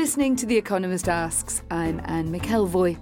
listening 0.00 0.34
to 0.34 0.46
The 0.46 0.56
Economist 0.56 1.10
Asks. 1.10 1.62
I'm 1.70 2.00
Anne 2.06 2.32
McElvoy. 2.32 2.98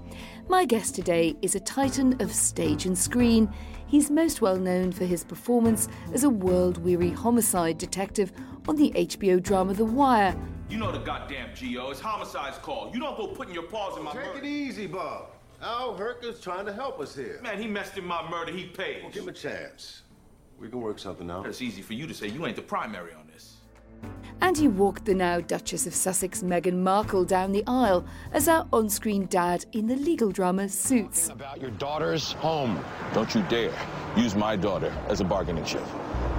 My 0.49 0.65
guest 0.65 0.97
today 0.97 1.37
is 1.43 1.55
a 1.55 1.61
titan 1.61 2.21
of 2.21 2.33
stage 2.33 2.87
and 2.87 2.99
screen. 2.99 3.55
He's 3.87 4.11
most 4.11 4.43
well 4.43 4.57
known 4.57 4.91
for 4.91 5.05
his 5.05 5.23
performance 5.23 5.87
as 6.13 6.25
a 6.25 6.29
world 6.29 6.79
weary 6.79 7.11
homicide 7.11 7.79
detective 7.79 8.33
on 8.67 8.75
the 8.75 8.91
HBO 8.91 9.41
drama 9.41 9.75
The 9.75 9.85
Wire. 9.85 10.35
You 10.69 10.79
know 10.79 10.91
the 10.91 10.99
goddamn 10.99 11.51
GO. 11.51 11.93
It's 11.93 12.01
homicide's 12.01 12.59
call. 12.59 12.91
You 12.93 12.99
don't 12.99 13.17
go 13.17 13.29
putting 13.29 13.55
your 13.55 13.69
paws 13.69 13.97
in 13.97 14.03
my 14.03 14.11
Take 14.11 14.27
murder. 14.27 14.39
it 14.39 14.45
easy, 14.47 14.89
Bob. 14.89 15.27
Al 15.63 15.97
Herker's 15.97 16.41
trying 16.41 16.67
to 16.67 16.73
help 16.73 16.99
us 16.99 17.15
here. 17.15 17.39
Man, 17.45 17.63
he 17.63 17.69
messed 17.69 17.97
in 17.97 18.05
my 18.05 18.29
murder. 18.29 18.51
He 18.51 18.65
pays. 18.65 19.05
Give 19.13 19.23
him 19.23 19.29
a 19.29 19.33
chance. 19.33 20.03
We 20.59 20.69
can 20.69 20.81
work 20.81 20.99
something 20.99 21.31
out. 21.31 21.47
It's 21.47 21.63
easy 21.63 21.81
for 21.81 21.95
you 21.95 22.09
to 22.09 22.15
say. 22.15 22.27
You 22.27 22.45
ain't 22.45 22.57
the 22.57 22.63
primary 22.63 23.15
on 23.15 23.29
this. 23.33 23.58
And 24.41 24.57
he 24.57 24.69
walked 24.69 25.05
the 25.05 25.15
now 25.15 25.41
Duchess 25.41 25.87
of 25.87 25.95
Sussex 25.95 26.43
Meghan 26.43 26.79
Markle 26.79 27.25
down 27.25 27.53
the 27.53 27.65
aisle 27.67 28.07
as 28.33 28.49
our 28.49 28.67
on 28.73 28.89
screen 28.89 29.27
dad 29.27 29.67
in 29.73 29.87
the 29.87 29.97
legal 29.97 30.31
drama 30.31 30.69
Suits. 30.69 31.29
About 31.29 31.61
your 31.61 31.71
daughter's 31.73 32.33
home. 32.33 32.83
Don't 33.13 33.35
you 33.35 33.43
dare 33.49 33.73
use 34.17 34.35
my 34.37 34.55
daughter 34.55 34.93
as 35.09 35.21
a 35.21 35.25
bargaining 35.25 35.65
chip. 35.65 35.83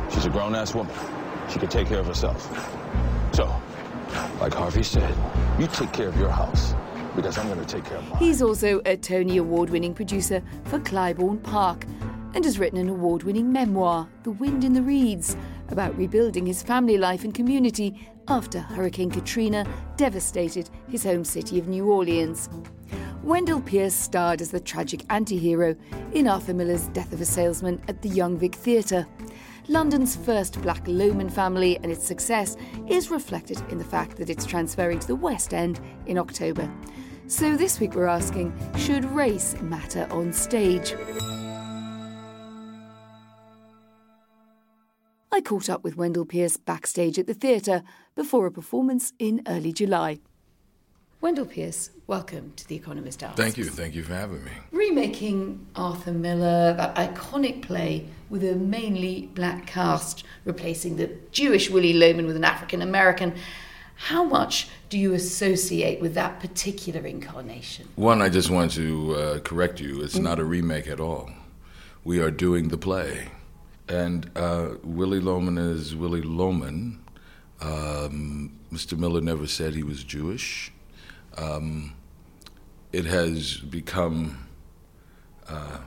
She's 0.10 0.26
a 0.26 0.30
grown 0.30 0.56
ass 0.56 0.74
woman. 0.74 0.96
She 1.50 1.60
can 1.60 1.68
take 1.68 1.88
care 1.88 2.00
of 2.00 2.08
herself. 2.08 2.42
So, 3.34 3.46
like 4.40 4.54
Harvey 4.54 4.84
said, 4.84 5.14
you 5.60 5.68
take 5.68 5.92
care 5.92 6.08
of 6.08 6.18
your 6.18 6.30
house 6.30 6.74
because 7.16 7.38
I'm 7.38 7.48
going 7.48 7.60
to 7.60 7.66
take 7.66 7.84
care 7.86 7.98
of 7.98 8.08
mine. 8.08 8.20
He's 8.20 8.42
also 8.42 8.82
a 8.86 8.96
Tony 8.96 9.38
Award 9.38 9.70
winning 9.70 9.94
producer 9.94 10.42
for 10.66 10.80
Clybourne 10.80 11.44
Park 11.44 11.86
and 12.34 12.46
has 12.46 12.60
written 12.60 12.78
an 12.80 12.90
award 12.90 13.24
winning 13.24 13.52
memoir, 13.52 14.08
The 14.24 14.32
Wind 14.32 14.64
in 14.64 14.74
the 14.74 14.82
Reeds, 14.82 15.36
about 15.72 15.98
rebuilding 15.98 16.46
his 16.46 16.64
family 16.64 16.98
life 16.98 17.24
and 17.24 17.34
community 17.34 18.10
after 18.28 18.60
Hurricane 18.60 19.10
Katrina 19.10 19.66
devastated 19.98 20.70
his 20.88 21.04
home 21.04 21.24
city 21.24 21.60
of 21.60 21.68
New 21.68 21.92
Orleans. 21.92 22.50
Wendell 23.24 23.62
Pierce 23.62 23.94
starred 23.94 24.42
as 24.42 24.52
the 24.52 24.60
tragic 24.60 25.04
anti 25.10 25.38
hero 25.38 25.76
in 26.14 26.28
Arthur 26.28 26.54
Miller's 26.54 26.88
Death 26.90 27.12
of 27.12 27.22
a 27.22 27.26
Salesman 27.26 27.82
at 27.88 28.02
the 28.02 28.10
Young 28.10 28.38
Vic 28.38 28.56
Theatre. 28.56 29.06
London's 29.68 30.16
first 30.16 30.62
black 30.62 30.82
Loman 30.88 31.30
family 31.30 31.78
and 31.78 31.92
its 31.92 32.06
success 32.06 32.58
is 32.88 33.12
reflected 33.12 33.62
in 33.70 33.78
the 33.78 33.84
fact 33.84 34.18
that 34.18 34.30
it's 34.30 34.46
transferring 34.46 35.00
to 35.00 35.08
the 35.08 35.16
West 35.16 35.54
End 35.54 35.80
in 36.08 36.18
October. 36.18 36.72
So 37.28 37.56
this 37.56 37.80
week 37.80 37.94
we're 37.94 38.08
asking 38.08 38.52
should 38.78 39.06
race 39.06 39.56
matter 39.62 40.08
on 40.10 40.34
stage? 40.34 40.96
I 45.40 45.42
caught 45.42 45.70
up 45.70 45.86
with 45.86 45.96
Wendell 45.96 46.26
Pierce 46.26 46.58
backstage 46.58 47.18
at 47.18 47.26
the 47.26 47.34
theatre 47.34 47.82
before 48.14 48.46
a 48.46 48.52
performance 48.52 49.14
in 49.20 49.42
early 49.48 49.72
July. 49.72 50.20
Wendell 51.22 51.46
Pierce, 51.46 51.92
welcome 52.08 52.52
to 52.58 52.68
The 52.68 52.76
Economist 52.76 53.24
Asks. 53.24 53.38
Thank 53.38 53.58
you. 53.58 53.64
Thank 53.64 53.96
you 53.96 54.04
for 54.04 54.16
having 54.16 54.44
me. 54.44 54.52
Remaking 54.74 55.66
Arthur 55.78 56.12
Miller, 56.12 56.74
that 56.74 56.94
iconic 56.96 57.62
play 57.62 58.10
with 58.30 58.44
a 58.44 58.56
mainly 58.56 59.30
black 59.34 59.66
cast, 59.66 60.26
replacing 60.44 60.98
the 60.98 61.10
Jewish 61.32 61.70
Willy 61.70 61.94
Loman 61.94 62.26
with 62.28 62.36
an 62.36 62.44
African 62.44 62.82
American. 62.82 63.34
How 63.96 64.26
much 64.26 64.68
do 64.90 65.00
you 65.00 65.14
associate 65.14 66.02
with 66.02 66.16
that 66.16 66.42
particular 66.42 67.08
incarnation? 67.08 67.88
One, 67.96 68.22
I 68.22 68.28
just 68.28 68.50
want 68.50 68.74
to 68.74 69.16
uh, 69.16 69.40
correct 69.40 69.80
you. 69.80 70.02
It's 70.02 70.18
not 70.18 70.38
a 70.38 70.44
remake 70.44 70.88
at 70.88 71.00
all. 71.00 71.30
We 72.04 72.20
are 72.20 72.30
doing 72.30 72.68
the 72.68 72.78
play. 72.78 73.30
And 73.90 74.30
uh, 74.36 74.76
Willy 74.84 75.20
Loman 75.20 75.58
is 75.58 75.96
Willy 75.96 76.22
Loman. 76.22 77.04
Um, 77.60 78.60
Mr. 78.72 78.98
Miller 78.98 79.20
never 79.20 79.48
said 79.48 79.74
he 79.74 79.82
was 79.82 80.04
Jewish. 80.04 80.72
Um, 81.38 81.96
it 82.94 83.06
has 83.06 83.58
become 83.58 84.48
uh, 85.48 85.80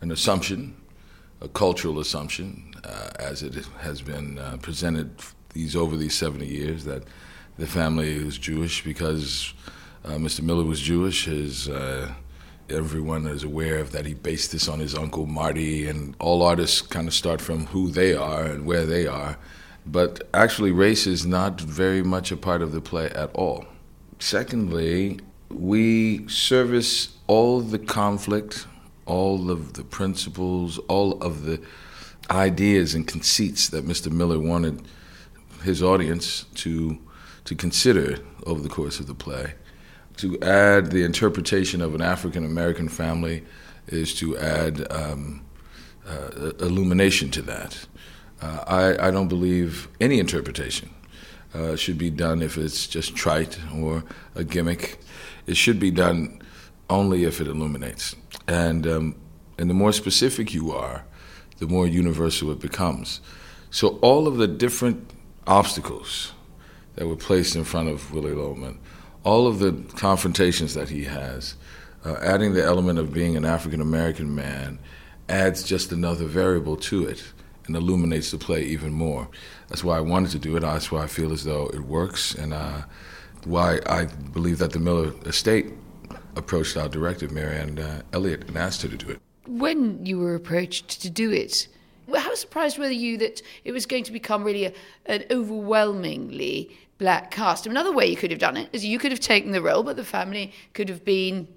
an 0.00 0.12
assumption, 0.12 0.76
a 1.40 1.48
cultural 1.48 1.98
assumption, 1.98 2.74
uh, 2.84 3.10
as 3.18 3.42
it 3.42 3.54
has 3.80 4.02
been 4.02 4.38
uh, 4.38 4.58
presented 4.62 5.10
these 5.52 5.74
over 5.74 5.96
these 5.96 6.14
70 6.14 6.46
years, 6.46 6.84
that 6.84 7.02
the 7.58 7.66
family 7.66 8.14
is 8.14 8.38
Jewish 8.38 8.84
because 8.84 9.52
uh, 10.04 10.10
Mr. 10.10 10.42
Miller 10.42 10.64
was 10.64 10.80
Jewish. 10.80 11.24
His, 11.24 11.68
uh, 11.68 12.12
everyone 12.70 13.26
is 13.26 13.44
aware 13.44 13.78
of 13.78 13.92
that 13.92 14.06
he 14.06 14.14
based 14.14 14.52
this 14.52 14.68
on 14.68 14.78
his 14.80 14.94
uncle 14.94 15.26
Marty, 15.26 15.86
and 15.86 16.14
all 16.18 16.42
artists 16.42 16.82
kind 16.82 17.08
of 17.08 17.14
start 17.14 17.40
from 17.40 17.66
who 17.66 17.90
they 17.90 18.14
are 18.14 18.44
and 18.44 18.66
where 18.66 18.86
they 18.86 19.06
are. 19.06 19.38
But 19.86 20.28
actually, 20.34 20.72
race 20.72 21.06
is 21.06 21.26
not 21.26 21.60
very 21.60 22.02
much 22.02 22.30
a 22.30 22.36
part 22.36 22.62
of 22.62 22.72
the 22.72 22.80
play 22.80 23.06
at 23.10 23.30
all. 23.34 23.66
Secondly, 24.18 25.20
we 25.50 26.28
service 26.28 27.16
all 27.26 27.60
the 27.60 27.78
conflict, 27.78 28.66
all 29.06 29.50
of 29.50 29.74
the 29.74 29.84
principles, 29.84 30.78
all 30.88 31.20
of 31.22 31.44
the 31.44 31.60
ideas 32.30 32.94
and 32.94 33.06
conceits 33.08 33.68
that 33.68 33.86
Mr. 33.86 34.12
Miller 34.12 34.38
wanted 34.38 34.82
his 35.62 35.82
audience 35.82 36.44
to 36.54 36.98
to 37.44 37.54
consider 37.54 38.18
over 38.44 38.60
the 38.60 38.68
course 38.68 39.00
of 39.00 39.06
the 39.06 39.14
play. 39.14 39.54
To 40.18 40.36
add 40.40 40.90
the 40.90 41.04
interpretation 41.04 41.80
of 41.80 41.94
an 41.94 42.02
African 42.02 42.44
American 42.44 42.88
family 42.88 43.44
is 43.86 44.12
to 44.16 44.36
add 44.36 44.84
um, 44.90 45.44
uh, 46.04 46.50
illumination 46.58 47.30
to 47.30 47.42
that. 47.42 47.86
Uh, 48.42 48.64
I, 48.66 49.08
I 49.08 49.10
don't 49.12 49.28
believe 49.28 49.86
any 50.00 50.18
interpretation 50.18 50.90
uh, 51.54 51.76
should 51.76 51.98
be 51.98 52.10
done 52.10 52.42
if 52.42 52.58
it's 52.58 52.88
just 52.88 53.14
trite 53.14 53.60
or 53.76 54.02
a 54.34 54.42
gimmick. 54.42 54.98
It 55.46 55.56
should 55.56 55.78
be 55.78 55.92
done 55.92 56.42
only 56.90 57.22
if 57.22 57.40
it 57.40 57.46
illuminates. 57.46 58.16
And, 58.48 58.88
um, 58.88 59.14
and 59.56 59.70
the 59.70 59.74
more 59.74 59.92
specific 59.92 60.52
you 60.52 60.72
are, 60.72 61.04
the 61.58 61.68
more 61.68 61.86
universal 61.86 62.50
it 62.50 62.58
becomes. 62.58 63.20
So 63.70 63.98
all 64.02 64.26
of 64.26 64.36
the 64.36 64.48
different 64.48 65.12
obstacles 65.46 66.32
that 66.96 67.06
were 67.06 67.16
placed 67.16 67.54
in 67.54 67.62
front 67.62 67.88
of 67.88 68.12
Willy 68.12 68.32
Loman, 68.32 68.80
all 69.28 69.46
of 69.46 69.58
the 69.58 69.72
confrontations 69.96 70.72
that 70.72 70.88
he 70.88 71.04
has, 71.04 71.54
uh, 72.06 72.16
adding 72.22 72.54
the 72.54 72.64
element 72.64 72.98
of 72.98 73.12
being 73.12 73.36
an 73.36 73.44
African 73.44 73.82
American 73.82 74.34
man 74.34 74.78
adds 75.28 75.62
just 75.62 75.92
another 75.92 76.24
variable 76.24 76.76
to 76.76 77.06
it 77.06 77.22
and 77.66 77.76
illuminates 77.76 78.30
the 78.30 78.38
play 78.38 78.62
even 78.62 78.90
more. 78.90 79.28
That's 79.68 79.84
why 79.84 79.98
I 79.98 80.00
wanted 80.00 80.30
to 80.30 80.38
do 80.38 80.56
it. 80.56 80.60
That's 80.60 80.90
why 80.90 81.02
I 81.02 81.08
feel 81.08 81.30
as 81.30 81.44
though 81.44 81.66
it 81.74 81.80
works, 81.80 82.34
and 82.34 82.54
uh, 82.54 82.84
why 83.44 83.80
I 83.84 84.06
believe 84.32 84.56
that 84.60 84.72
the 84.72 84.78
Miller 84.78 85.12
estate 85.26 85.66
approached 86.34 86.78
our 86.78 86.88
director, 86.88 87.28
Marianne 87.28 87.78
uh, 87.78 88.00
Elliott, 88.14 88.48
and 88.48 88.56
asked 88.56 88.80
her 88.80 88.88
to 88.88 88.96
do 88.96 89.10
it. 89.10 89.20
When 89.46 90.06
you 90.06 90.18
were 90.18 90.36
approached 90.36 91.02
to 91.02 91.10
do 91.10 91.30
it, 91.32 91.68
how 92.16 92.34
surprised 92.34 92.78
were 92.78 92.90
you 92.90 93.18
that 93.18 93.42
it 93.64 93.72
was 93.72 93.84
going 93.84 94.04
to 94.04 94.12
become 94.12 94.42
really 94.42 94.64
a, 94.64 94.72
an 95.04 95.24
overwhelmingly 95.30 96.70
black 96.98 97.30
cast? 97.30 97.66
Another 97.66 97.92
way 97.92 98.06
you 98.06 98.16
could 98.16 98.30
have 98.30 98.40
done 98.40 98.56
it 98.56 98.68
is 98.72 98.84
you 98.84 98.98
could 98.98 99.12
have 99.12 99.20
taken 99.20 99.52
the 99.52 99.62
role, 99.62 99.82
but 99.82 99.96
the 99.96 100.04
family 100.04 100.52
could 100.74 100.88
have 100.88 101.04
been 101.04 101.48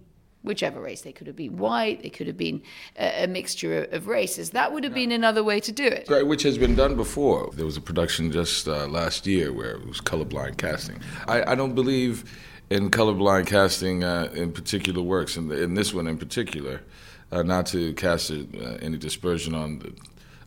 whichever 0.44 0.82
race. 0.82 1.02
They 1.02 1.12
could 1.12 1.28
have 1.28 1.36
been 1.36 1.58
white, 1.58 2.02
they 2.02 2.10
could 2.10 2.28
have 2.28 2.38
been 2.38 2.62
a, 2.98 3.26
a 3.26 3.28
mixture 3.28 3.84
of 3.92 4.08
races. 4.08 4.52
That 4.52 4.74
would 4.74 4.84
have 4.84 4.94
been 4.94 5.12
another 5.12 5.44
way 5.44 5.60
to 5.60 5.72
do 5.72 5.86
it. 5.86 6.08
Right, 6.10 6.26
which 6.26 6.44
has 6.44 6.58
been 6.58 6.76
done 6.76 6.96
before. 6.96 7.52
There 7.54 7.66
was 7.66 7.78
a 7.78 7.82
production 7.82 8.32
just 8.32 8.68
uh, 8.68 8.88
last 8.88 9.28
year 9.28 9.54
where 9.54 9.72
it 9.72 9.86
was 9.86 10.02
colorblind 10.02 10.58
casting. 10.58 11.00
I, 11.28 11.52
I 11.52 11.56
don't 11.56 11.76
believe 11.76 12.24
in 12.70 12.90
colorblind 12.90 13.48
casting 13.48 14.04
uh, 14.04 14.32
in 14.34 14.52
particular 14.52 15.02
works, 15.02 15.38
in, 15.38 15.50
the, 15.50 15.62
in 15.62 15.74
this 15.76 15.94
one 15.94 16.08
in 16.08 16.18
particular, 16.18 16.82
uh, 17.32 17.44
not 17.44 17.66
to 17.68 17.94
cast 17.94 18.32
uh, 18.32 18.36
any 18.82 18.98
dispersion 18.98 19.54
on 19.54 19.80
the, 19.80 19.94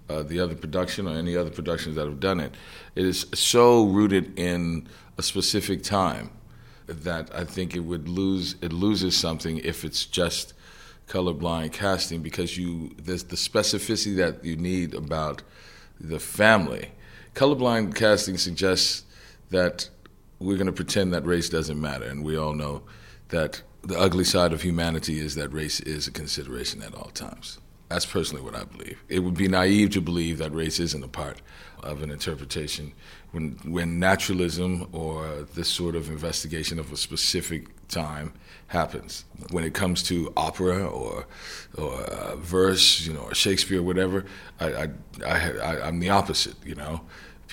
uh, 0.08 0.22
the 0.22 0.40
other 0.40 0.54
production 0.54 1.06
or 1.08 1.16
any 1.16 1.36
other 1.36 1.50
productions 1.50 1.96
that 1.96 2.06
have 2.06 2.20
done 2.20 2.40
it. 2.40 2.54
It 2.94 3.04
is 3.04 3.26
so 3.34 3.84
rooted 3.84 4.38
in 4.38 4.88
a 5.18 5.22
specific 5.22 5.82
time 5.82 6.30
that 6.86 7.34
I 7.34 7.44
think 7.44 7.74
it 7.74 7.80
would 7.80 8.08
lose 8.08 8.56
it 8.60 8.72
loses 8.72 9.16
something 9.16 9.58
if 9.58 9.84
it's 9.84 10.04
just 10.04 10.52
colorblind 11.08 11.72
casting 11.72 12.22
because 12.22 12.58
you 12.58 12.94
there's 12.98 13.24
the 13.24 13.36
specificity 13.36 14.16
that 14.16 14.44
you 14.44 14.56
need 14.56 14.94
about 14.94 15.42
the 16.00 16.18
family. 16.18 16.92
Colorblind 17.34 17.94
casting 17.94 18.36
suggests 18.36 19.04
that 19.50 19.88
we're 20.38 20.56
going 20.56 20.66
to 20.66 20.72
pretend 20.72 21.12
that 21.14 21.24
race 21.24 21.48
doesn't 21.48 21.80
matter, 21.80 22.04
and 22.04 22.24
we 22.24 22.36
all 22.36 22.54
know 22.54 22.82
that 23.28 23.62
the 23.82 23.98
ugly 23.98 24.24
side 24.24 24.52
of 24.52 24.62
humanity 24.62 25.18
is 25.18 25.34
that 25.34 25.52
race 25.52 25.80
is 25.80 26.06
a 26.06 26.10
consideration 26.10 26.82
at 26.82 26.94
all 26.94 27.10
times. 27.10 27.58
That's 27.88 28.06
personally 28.06 28.42
what 28.42 28.56
I 28.56 28.64
believe. 28.64 29.02
It 29.08 29.20
would 29.20 29.34
be 29.34 29.48
naive 29.48 29.90
to 29.90 30.00
believe 30.00 30.38
that 30.38 30.52
race 30.54 30.80
isn't 30.80 31.04
a 31.04 31.08
part 31.08 31.40
of 31.82 32.02
an 32.02 32.10
interpretation 32.10 32.92
when 33.32 33.58
when 33.64 33.98
naturalism 33.98 34.88
or 34.92 35.42
this 35.54 35.68
sort 35.68 35.94
of 35.94 36.08
investigation 36.08 36.78
of 36.78 36.90
a 36.92 36.96
specific 36.96 37.68
time 37.88 38.32
happens. 38.68 39.24
When 39.50 39.64
it 39.64 39.74
comes 39.74 40.02
to 40.04 40.32
opera 40.36 40.86
or 40.86 41.26
or 41.76 41.92
uh, 41.92 42.36
verse, 42.36 43.06
you 43.06 43.12
know, 43.12 43.20
or 43.20 43.34
Shakespeare, 43.34 43.82
whatever, 43.82 44.24
I, 44.60 44.66
I, 44.66 44.88
I, 45.26 45.50
I 45.58 45.86
I'm 45.86 46.00
the 46.00 46.10
opposite. 46.10 46.56
You 46.64 46.76
know, 46.76 47.02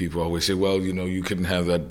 people 0.01 0.19
always 0.19 0.45
say, 0.45 0.55
well, 0.55 0.81
you 0.81 0.91
know, 0.91 1.05
you 1.05 1.21
couldn't 1.21 1.43
have 1.45 1.67
that 1.67 1.81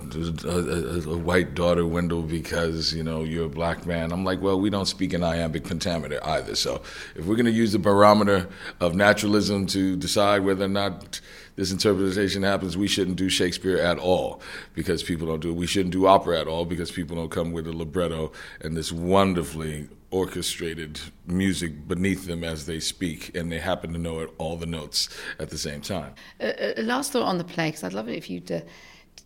a, 0.44 1.10
a, 1.10 1.14
a, 1.14 1.16
white 1.16 1.54
daughter, 1.54 1.86
Wendell, 1.86 2.22
because 2.22 2.92
you 2.92 3.04
know 3.04 3.22
you're 3.22 3.46
a 3.46 3.48
black 3.48 3.86
man. 3.86 4.10
I'm 4.10 4.24
like, 4.24 4.42
well, 4.42 4.58
we 4.60 4.68
don't 4.68 4.86
speak 4.86 5.14
in 5.14 5.22
iambic 5.22 5.62
pentameter 5.62 6.18
either. 6.24 6.56
So 6.56 6.82
if 7.14 7.24
we're 7.24 7.36
going 7.36 7.46
to 7.46 7.52
use 7.52 7.70
the 7.70 7.78
barometer 7.78 8.48
of 8.80 8.96
naturalism 8.96 9.66
to 9.66 9.94
decide 9.94 10.42
whether 10.42 10.64
or 10.64 10.68
not 10.68 11.20
this 11.60 11.72
interpretation 11.72 12.42
happens, 12.42 12.74
we 12.74 12.88
shouldn't 12.88 13.18
do 13.18 13.28
Shakespeare 13.28 13.76
at 13.76 13.98
all 13.98 14.40
because 14.72 15.02
people 15.02 15.26
don't 15.26 15.40
do 15.40 15.50
it. 15.50 15.56
We 15.56 15.66
shouldn't 15.66 15.92
do 15.92 16.06
opera 16.06 16.40
at 16.40 16.48
all 16.48 16.64
because 16.64 16.90
people 16.90 17.16
don't 17.16 17.28
come 17.28 17.52
with 17.52 17.66
a 17.66 17.72
libretto 17.74 18.32
and 18.62 18.74
this 18.74 18.90
wonderfully 18.90 19.90
orchestrated 20.10 20.98
music 21.26 21.86
beneath 21.86 22.24
them 22.24 22.44
as 22.44 22.64
they 22.64 22.80
speak, 22.80 23.36
and 23.36 23.52
they 23.52 23.58
happen 23.58 23.92
to 23.92 23.98
know 23.98 24.20
it, 24.20 24.30
all 24.38 24.56
the 24.56 24.64
notes 24.64 25.10
at 25.38 25.50
the 25.50 25.58
same 25.58 25.82
time. 25.82 26.14
Uh, 26.40 26.44
uh, 26.44 26.72
last 26.78 27.12
thought 27.12 27.24
on 27.24 27.36
the 27.36 27.44
play, 27.44 27.68
because 27.68 27.84
I'd 27.84 27.92
love 27.92 28.08
it 28.08 28.16
if 28.16 28.30
you'd 28.30 28.50
uh, 28.50 28.62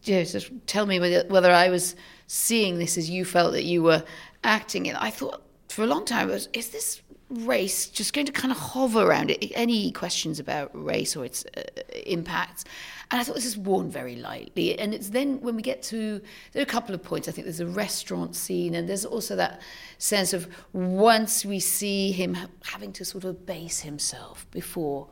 just 0.03 0.51
tell 0.67 0.87
me 0.87 0.99
whether, 0.99 1.25
whether 1.29 1.53
I 1.53 1.69
was 1.69 1.95
seeing 2.27 2.79
this 2.81 2.99
as 2.99 3.09
you 3.09 3.25
felt 3.25 3.53
that 3.53 3.63
you 3.63 3.81
were 3.85 4.03
acting 4.43 4.87
it. 4.87 5.01
I 5.01 5.11
thought 5.11 5.41
for 5.75 5.83
a 5.83 5.87
long 5.87 6.05
time, 6.05 6.29
was, 6.29 6.49
is 6.53 6.71
this 6.71 7.03
race 7.41 7.87
just 7.87 8.13
going 8.13 8.27
to 8.27 8.33
kind 8.33 8.53
of 8.53 8.59
hover 8.59 9.03
around 9.03 9.31
it? 9.31 9.53
Any 9.55 9.91
questions 9.91 10.39
about 10.39 10.71
race 10.73 11.17
or 11.17 11.25
its 11.25 11.45
uh, 11.57 11.63
impacts? 12.07 12.65
And 13.11 13.21
I 13.21 13.25
thought 13.25 13.35
this 13.35 13.47
is 13.47 13.57
worn 13.57 13.91
very 13.91 14.17
lightly. 14.17 14.79
And 14.79 14.95
it's 14.95 15.11
then 15.11 15.41
when 15.41 15.57
we 15.57 15.63
get 15.63 15.83
to, 15.85 16.21
there 16.53 16.61
are 16.61 16.65
a 16.65 16.67
couple 16.67 16.95
of 16.95 17.03
points. 17.03 17.29
I 17.29 17.33
think 17.33 17.45
there's 17.45 17.61
a 17.61 17.67
restaurant 17.67 18.35
scene, 18.35 18.75
and 18.75 18.89
there's 18.89 19.05
also 19.05 19.37
that 19.37 19.61
sense 19.99 20.33
of 20.33 20.49
once 20.73 21.45
we 21.45 21.61
see 21.61 22.13
him 22.13 22.37
having 22.65 22.93
to 22.95 23.05
sort 23.05 23.25
of 23.25 23.47
base 23.47 23.81
himself 23.81 24.47
before 24.51 25.09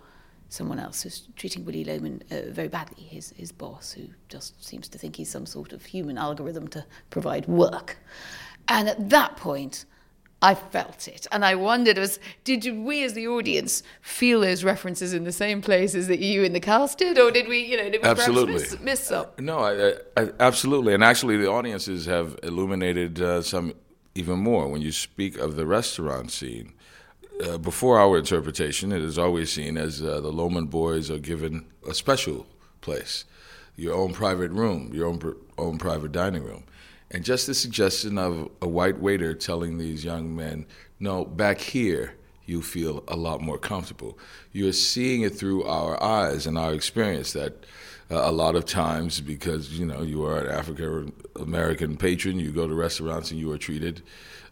someone 0.48 0.78
else 0.78 1.02
who's 1.02 1.28
treating 1.36 1.64
Willy 1.64 1.84
Loman 1.84 2.22
uh, 2.30 2.50
very 2.50 2.68
badly, 2.68 3.04
his, 3.04 3.30
his 3.36 3.52
boss, 3.52 3.92
who 3.92 4.02
just 4.28 4.62
seems 4.62 4.86
to 4.88 4.98
think 4.98 5.16
he's 5.16 5.30
some 5.30 5.46
sort 5.46 5.72
of 5.72 5.84
human 5.84 6.18
algorithm 6.18 6.68
to 6.68 6.84
provide 7.08 7.46
work. 7.46 7.98
And 8.68 8.88
at 8.88 9.08
that 9.10 9.36
point, 9.36 9.86
I 10.42 10.56
felt 10.56 11.06
it. 11.06 11.28
And 11.30 11.44
I 11.44 11.54
wondered, 11.54 11.98
was 11.98 12.18
did 12.42 12.66
we 12.84 13.04
as 13.04 13.14
the 13.14 13.28
audience 13.28 13.84
feel 14.00 14.40
those 14.40 14.64
references 14.64 15.14
in 15.14 15.22
the 15.22 15.32
same 15.32 15.62
places 15.62 16.08
that 16.08 16.18
you 16.18 16.42
in 16.42 16.52
the 16.52 16.60
cast 16.60 16.98
did? 16.98 17.16
Or 17.16 17.30
did 17.30 17.46
we, 17.46 17.58
you 17.60 17.76
know, 17.76 17.88
did 17.88 18.02
we 18.02 18.08
absolutely. 18.08 18.54
miss, 18.54 18.80
miss 18.80 19.00
some? 19.04 19.26
no, 19.38 19.60
I, 19.60 19.94
I, 20.20 20.30
absolutely. 20.40 20.94
And 20.94 21.04
actually, 21.04 21.36
the 21.36 21.48
audiences 21.48 22.06
have 22.06 22.38
illuminated 22.42 23.20
uh, 23.20 23.42
some 23.42 23.74
even 24.16 24.40
more. 24.40 24.66
When 24.68 24.82
you 24.82 24.90
speak 24.90 25.38
of 25.38 25.54
the 25.54 25.64
restaurant 25.64 26.32
scene, 26.32 26.72
uh, 27.42 27.58
before 27.58 27.98
our 27.98 28.18
interpretation, 28.18 28.90
it 28.90 29.02
is 29.02 29.18
always 29.18 29.52
seen 29.52 29.76
as 29.76 30.02
uh, 30.02 30.20
the 30.20 30.32
Loman 30.32 30.66
boys 30.66 31.10
are 31.10 31.18
given 31.18 31.66
a 31.88 31.94
special 31.94 32.46
place, 32.80 33.24
your 33.76 33.94
own 33.94 34.12
private 34.12 34.50
room, 34.50 34.90
your 34.92 35.06
own, 35.06 35.36
own 35.56 35.78
private 35.78 36.12
dining 36.12 36.42
room. 36.42 36.64
And 37.12 37.22
just 37.24 37.46
the 37.46 37.54
suggestion 37.54 38.16
of 38.16 38.50
a 38.62 38.66
white 38.66 38.98
waiter 38.98 39.34
telling 39.34 39.76
these 39.76 40.02
young 40.02 40.34
men, 40.34 40.66
no, 40.98 41.26
back 41.26 41.60
here, 41.60 42.14
you 42.46 42.62
feel 42.62 43.04
a 43.06 43.16
lot 43.16 43.42
more 43.42 43.58
comfortable. 43.58 44.18
You're 44.52 44.72
seeing 44.72 45.20
it 45.20 45.34
through 45.34 45.64
our 45.64 46.02
eyes 46.02 46.46
and 46.46 46.56
our 46.56 46.72
experience 46.72 47.34
that 47.34 47.66
uh, 48.10 48.22
a 48.24 48.32
lot 48.32 48.56
of 48.56 48.64
times, 48.64 49.20
because 49.20 49.78
you 49.78 49.86
know 49.86 50.02
you 50.02 50.24
are 50.24 50.40
an 50.40 50.50
African 50.50 51.12
American 51.36 51.96
patron, 51.96 52.40
you 52.40 52.50
go 52.50 52.66
to 52.66 52.74
restaurants 52.74 53.30
and 53.30 53.38
you 53.38 53.50
are 53.52 53.58
treated 53.58 54.02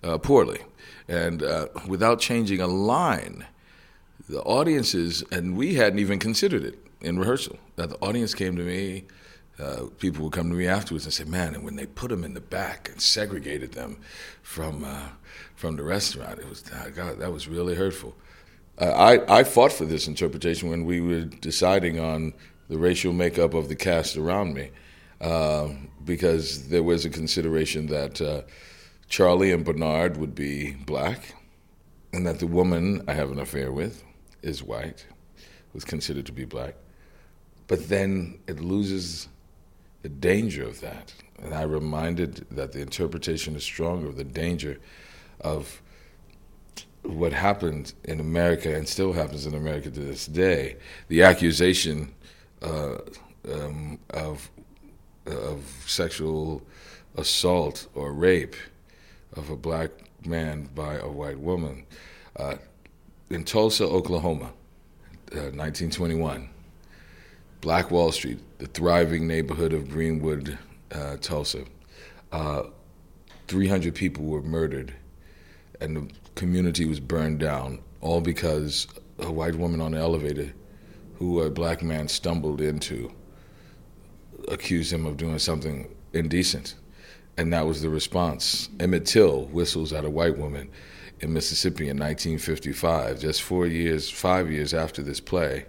uh, 0.02 0.18
poorly, 0.18 0.60
and 1.08 1.42
uh, 1.42 1.66
without 1.86 2.20
changing 2.20 2.60
a 2.60 2.66
line, 2.66 3.44
the 4.28 4.40
audiences 4.42 5.24
and 5.32 5.56
we 5.56 5.74
hadn't 5.74 5.98
even 5.98 6.18
considered 6.18 6.64
it 6.64 6.78
in 7.00 7.18
rehearsal. 7.18 7.58
That 7.76 7.90
the 7.90 7.96
audience 7.96 8.34
came 8.34 8.56
to 8.56 8.62
me 8.62 9.04
uh, 9.60 9.86
people 9.98 10.24
would 10.24 10.32
come 10.32 10.48
to 10.50 10.56
me 10.56 10.66
afterwards 10.66 11.04
and 11.04 11.12
say, 11.12 11.24
"Man, 11.24 11.54
and 11.54 11.64
when 11.64 11.76
they 11.76 11.86
put 11.86 12.08
them 12.10 12.24
in 12.24 12.34
the 12.34 12.40
back 12.40 12.88
and 12.88 13.00
segregated 13.00 13.72
them 13.72 13.98
from 14.42 14.84
uh, 14.84 15.08
from 15.54 15.76
the 15.76 15.82
restaurant, 15.82 16.38
it 16.38 16.48
was 16.48 16.62
God, 16.62 17.18
that 17.18 17.32
was 17.32 17.48
really 17.48 17.74
hurtful." 17.74 18.14
Uh, 18.78 18.86
I 18.86 19.40
I 19.40 19.44
fought 19.44 19.72
for 19.72 19.84
this 19.84 20.06
interpretation 20.06 20.70
when 20.70 20.84
we 20.84 21.00
were 21.00 21.24
deciding 21.24 21.98
on 21.98 22.32
the 22.68 22.78
racial 22.78 23.12
makeup 23.12 23.54
of 23.54 23.68
the 23.68 23.76
cast 23.76 24.16
around 24.16 24.54
me, 24.54 24.70
um, 25.20 25.90
because 26.04 26.68
there 26.68 26.82
was 26.82 27.04
a 27.04 27.10
consideration 27.10 27.86
that 27.88 28.20
uh, 28.20 28.42
Charlie 29.08 29.52
and 29.52 29.64
Bernard 29.64 30.16
would 30.16 30.34
be 30.34 30.72
black, 30.86 31.34
and 32.12 32.26
that 32.26 32.38
the 32.38 32.46
woman 32.46 33.02
I 33.08 33.12
have 33.14 33.30
an 33.30 33.40
affair 33.40 33.72
with 33.72 34.02
is 34.42 34.62
white, 34.62 35.04
was 35.74 35.84
considered 35.84 36.26
to 36.26 36.32
be 36.32 36.44
black. 36.44 36.74
But 37.66 37.88
then 37.88 38.38
it 38.46 38.60
loses 38.60 39.28
the 40.02 40.08
danger 40.08 40.64
of 40.64 40.80
that. 40.80 41.14
And 41.42 41.54
I 41.54 41.62
reminded 41.62 42.46
that 42.50 42.72
the 42.72 42.80
interpretation 42.80 43.56
is 43.56 43.64
stronger 43.64 44.08
of 44.08 44.16
the 44.16 44.24
danger 44.24 44.78
of 45.40 45.80
what 47.02 47.32
happened 47.32 47.94
in 48.04 48.20
America 48.20 48.74
and 48.74 48.86
still 48.86 49.12
happens 49.12 49.46
in 49.46 49.54
America 49.54 49.90
to 49.90 50.00
this 50.00 50.26
day. 50.26 50.76
The 51.08 51.22
accusation 51.22 52.12
uh, 52.62 52.98
um, 53.50 53.98
of 54.10 54.50
of 55.26 55.62
sexual 55.86 56.62
assault 57.16 57.86
or 57.94 58.12
rape 58.12 58.56
of 59.34 59.50
a 59.50 59.56
black 59.56 59.90
man 60.24 60.68
by 60.74 60.96
a 60.96 61.08
white 61.08 61.38
woman 61.38 61.86
uh, 62.36 62.56
in 63.28 63.44
Tulsa, 63.44 63.84
Oklahoma, 63.84 64.52
uh, 65.32 65.52
1921. 65.54 66.50
Black 67.60 67.90
Wall 67.90 68.10
Street, 68.10 68.38
the 68.58 68.66
thriving 68.66 69.26
neighborhood 69.26 69.74
of 69.74 69.90
Greenwood, 69.90 70.58
uh, 70.92 71.16
Tulsa. 71.20 71.64
Uh, 72.32 72.64
300 73.48 73.94
people 73.94 74.24
were 74.24 74.40
murdered, 74.42 74.94
and 75.80 75.96
the 75.96 76.14
community 76.36 76.86
was 76.86 77.00
burned 77.00 77.38
down, 77.38 77.80
all 78.00 78.22
because 78.22 78.86
a 79.18 79.30
white 79.30 79.56
woman 79.56 79.80
on 79.80 79.92
the 79.92 79.98
elevator, 79.98 80.52
who 81.16 81.42
a 81.42 81.50
black 81.50 81.82
man 81.82 82.08
stumbled 82.08 82.62
into, 82.62 83.12
accused 84.48 84.90
him 84.90 85.04
of 85.04 85.18
doing 85.18 85.38
something 85.38 85.94
indecent. 86.14 86.76
And 87.36 87.52
that 87.52 87.66
was 87.66 87.82
the 87.82 87.90
response. 87.90 88.70
Emmett 88.80 89.04
Till 89.04 89.44
whistles 89.46 89.92
at 89.92 90.06
a 90.06 90.10
white 90.10 90.38
woman 90.38 90.70
in 91.20 91.34
Mississippi 91.34 91.90
in 91.90 91.98
1955, 91.98 93.20
just 93.20 93.42
four 93.42 93.66
years, 93.66 94.08
five 94.08 94.50
years 94.50 94.72
after 94.72 95.02
this 95.02 95.20
play 95.20 95.66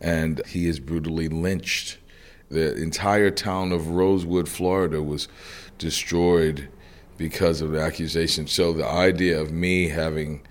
and 0.00 0.44
he 0.46 0.66
is 0.66 0.80
brutally 0.80 1.28
lynched. 1.28 1.98
The 2.50 2.74
entire 2.74 3.30
town 3.30 3.72
of 3.72 3.88
Rosewood, 3.88 4.48
Florida, 4.48 5.02
was 5.02 5.28
destroyed 5.78 6.68
because 7.16 7.60
of 7.60 7.72
the 7.72 7.80
accusation. 7.80 8.46
So 8.46 8.72
the 8.72 8.86
idea 8.86 9.40
of 9.40 9.52
me 9.52 9.88
having 9.88 10.46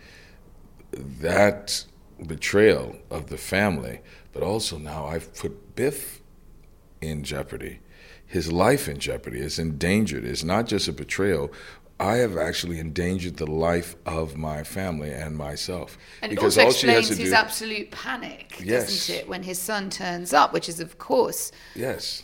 that 0.92 1.86
betrayal 2.26 2.96
of 3.10 3.28
the 3.28 3.38
family, 3.38 4.02
but 4.34 4.44
also 4.44 4.78
now 4.78 5.06
I've 5.06 5.34
put 5.36 5.76
Biff 5.76 6.22
in 7.02 7.24
jeopardy. 7.24 7.80
His 8.26 8.52
life 8.52 8.88
in 8.88 9.00
jeopardy 9.00 9.40
is 9.40 9.58
endangered. 9.58 10.24
It's 10.24 10.44
not 10.44 10.68
just 10.68 10.88
a 10.88 10.94
betrayal, 10.94 11.52
I 12.00 12.16
have 12.18 12.38
actually 12.38 12.80
endangered 12.80 13.38
the 13.38 13.50
life 13.50 13.96
of 14.06 14.38
my 14.38 14.64
family 14.64 15.12
and 15.12 15.36
myself. 15.36 15.98
And 16.22 16.30
because 16.30 16.58
it 16.58 16.66
also 16.66 16.88
explains 16.88 17.10
his 17.10 17.30
do, 17.30 17.36
absolute 17.36 17.92
panic, 17.92 18.62
yes. 18.64 18.86
doesn't 18.86 19.16
it, 19.16 19.28
when 19.28 19.44
his 19.44 19.60
son 19.60 19.90
turns 19.90 20.32
up, 20.32 20.54
which 20.54 20.70
is, 20.70 20.80
of 20.80 20.98
course, 20.98 21.52
yes, 21.76 22.24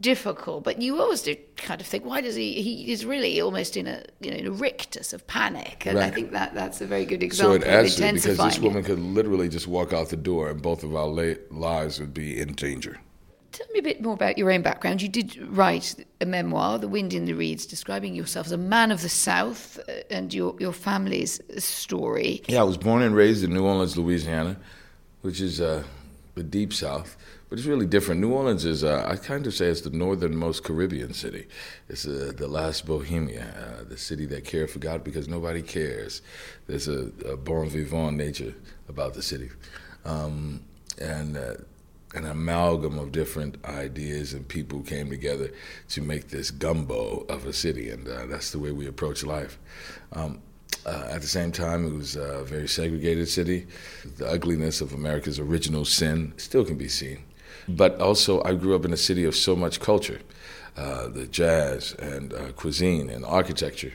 difficult. 0.00 0.62
But 0.62 0.80
you 0.80 1.00
always 1.00 1.22
do 1.22 1.34
kind 1.56 1.80
of 1.80 1.86
think, 1.86 2.04
why 2.04 2.20
does 2.20 2.36
he? 2.36 2.62
He 2.62 2.92
is 2.92 3.04
really 3.04 3.40
almost 3.40 3.76
in 3.76 3.88
a 3.88 4.04
you 4.20 4.30
know 4.30 4.36
in 4.36 4.46
a 4.46 4.52
rictus 4.52 5.12
of 5.12 5.26
panic, 5.26 5.86
and 5.86 5.98
right. 5.98 6.06
I 6.06 6.10
think 6.10 6.30
that 6.30 6.54
that's 6.54 6.80
a 6.80 6.86
very 6.86 7.04
good 7.04 7.22
example. 7.22 7.60
So 7.60 7.66
it 7.66 7.68
adds 7.68 7.96
to 7.96 8.12
because 8.12 8.36
this 8.36 8.58
woman 8.60 8.78
it. 8.78 8.86
could 8.86 9.00
literally 9.00 9.48
just 9.48 9.66
walk 9.66 9.92
out 9.92 10.10
the 10.10 10.16
door, 10.16 10.50
and 10.50 10.62
both 10.62 10.84
of 10.84 10.94
our 10.94 11.08
lives 11.50 11.98
would 11.98 12.14
be 12.14 12.40
in 12.40 12.54
danger. 12.54 13.00
Tell 13.56 13.66
me 13.72 13.78
a 13.78 13.82
bit 13.82 14.02
more 14.02 14.12
about 14.12 14.36
your 14.36 14.52
own 14.52 14.60
background. 14.60 15.00
You 15.00 15.08
did 15.08 15.38
write 15.48 16.04
a 16.20 16.26
memoir, 16.26 16.78
The 16.78 16.88
Wind 16.88 17.14
in 17.14 17.24
the 17.24 17.32
Reeds, 17.32 17.64
describing 17.64 18.14
yourself 18.14 18.44
as 18.44 18.52
a 18.52 18.58
man 18.58 18.90
of 18.90 19.00
the 19.00 19.08
South 19.08 19.78
uh, 19.88 19.92
and 20.10 20.34
your, 20.34 20.54
your 20.60 20.74
family's 20.74 21.40
story. 21.56 22.42
Yeah, 22.48 22.60
I 22.60 22.64
was 22.64 22.76
born 22.76 23.00
and 23.00 23.16
raised 23.16 23.42
in 23.44 23.54
New 23.54 23.64
Orleans, 23.64 23.96
Louisiana, 23.96 24.58
which 25.22 25.40
is 25.40 25.62
uh, 25.62 25.84
the 26.34 26.42
deep 26.42 26.74
South. 26.74 27.16
But 27.48 27.58
it's 27.58 27.66
really 27.66 27.86
different. 27.86 28.20
New 28.20 28.30
Orleans 28.30 28.66
is, 28.66 28.84
uh, 28.84 29.06
I 29.08 29.16
kind 29.16 29.46
of 29.46 29.54
say, 29.54 29.68
it's 29.68 29.80
the 29.80 29.88
northernmost 29.88 30.62
Caribbean 30.62 31.14
city. 31.14 31.46
It's 31.88 32.06
uh, 32.06 32.32
the 32.36 32.48
last 32.48 32.84
Bohemia, 32.84 33.54
uh, 33.56 33.84
the 33.88 33.96
city 33.96 34.26
that 34.26 34.44
cared 34.44 34.68
for 34.68 34.80
God 34.80 35.02
because 35.02 35.28
nobody 35.28 35.62
cares. 35.62 36.20
There's 36.66 36.88
a, 36.88 37.10
a 37.24 37.38
bon 37.38 37.70
vivant 37.70 38.18
nature 38.18 38.52
about 38.90 39.14
the 39.14 39.22
city. 39.22 39.48
Um, 40.04 40.60
and 41.00 41.38
uh, 41.38 41.54
an 42.16 42.24
amalgam 42.24 42.98
of 42.98 43.12
different 43.12 43.62
ideas 43.64 44.32
and 44.32 44.48
people 44.48 44.80
came 44.80 45.10
together 45.10 45.50
to 45.90 46.00
make 46.00 46.28
this 46.28 46.50
gumbo 46.50 47.26
of 47.28 47.46
a 47.46 47.52
city, 47.52 47.90
and 47.90 48.08
uh, 48.08 48.26
that's 48.26 48.50
the 48.50 48.58
way 48.58 48.72
we 48.72 48.86
approach 48.86 49.22
life. 49.22 49.58
Um, 50.12 50.40
uh, 50.86 51.08
at 51.10 51.20
the 51.20 51.26
same 51.26 51.52
time, 51.52 51.84
it 51.86 51.92
was 51.92 52.16
a 52.16 52.42
very 52.44 52.68
segregated 52.68 53.28
city. 53.28 53.66
The 54.16 54.26
ugliness 54.26 54.80
of 54.80 54.92
America's 54.92 55.38
original 55.38 55.84
sin 55.84 56.32
still 56.36 56.64
can 56.64 56.76
be 56.76 56.88
seen. 56.88 57.24
But 57.68 58.00
also, 58.00 58.42
I 58.44 58.54
grew 58.54 58.74
up 58.74 58.84
in 58.84 58.92
a 58.92 58.96
city 58.96 59.24
of 59.24 59.34
so 59.34 59.56
much 59.56 59.80
culture. 59.80 60.20
Uh, 60.76 61.08
the 61.08 61.26
jazz 61.26 61.94
and 61.94 62.32
uh, 62.34 62.52
cuisine 62.52 63.08
and 63.08 63.24
architecture. 63.24 63.94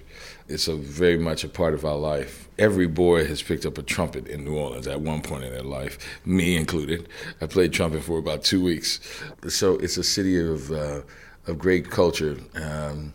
It's 0.51 0.67
a 0.67 0.75
very 0.75 1.17
much 1.17 1.43
a 1.43 1.49
part 1.49 1.73
of 1.73 1.85
our 1.85 1.95
life. 1.95 2.49
Every 2.59 2.87
boy 2.87 3.25
has 3.25 3.41
picked 3.41 3.65
up 3.65 3.77
a 3.77 3.81
trumpet 3.81 4.27
in 4.27 4.43
New 4.43 4.55
Orleans 4.55 4.85
at 4.85 5.01
one 5.01 5.21
point 5.21 5.45
in 5.45 5.51
their 5.51 5.63
life, 5.63 5.97
me 6.25 6.55
included. 6.55 7.07
I 7.39 7.47
played 7.47 7.73
trumpet 7.73 8.03
for 8.03 8.19
about 8.19 8.43
two 8.43 8.63
weeks. 8.63 8.99
So 9.47 9.77
it's 9.77 9.97
a 9.97 10.03
city 10.03 10.39
of, 10.39 10.71
uh, 10.71 11.01
of 11.47 11.57
great 11.57 11.89
culture. 11.89 12.37
Um, 12.55 13.13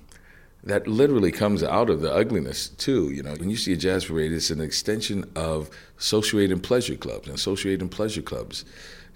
that 0.65 0.89
literally 0.89 1.31
comes 1.31 1.63
out 1.63 1.91
of 1.91 2.01
the 2.01 2.13
ugliness 2.13 2.71
too. 2.71 3.11
You 3.11 3.23
know, 3.23 3.35
when 3.35 3.51
you 3.51 3.57
see 3.57 3.73
a 3.73 3.77
jazz 3.77 4.07
parade, 4.07 4.33
it's 4.33 4.51
an 4.51 4.61
extension 4.61 5.31
of 5.37 5.71
social 5.97 6.41
aid 6.41 6.51
and 6.51 6.63
pleasure 6.63 6.97
clubs, 6.97 7.29
and 7.29 7.39
social 7.39 7.71
aid 7.71 7.83
and 7.83 7.91
pleasure 7.91 8.23
clubs 8.23 8.65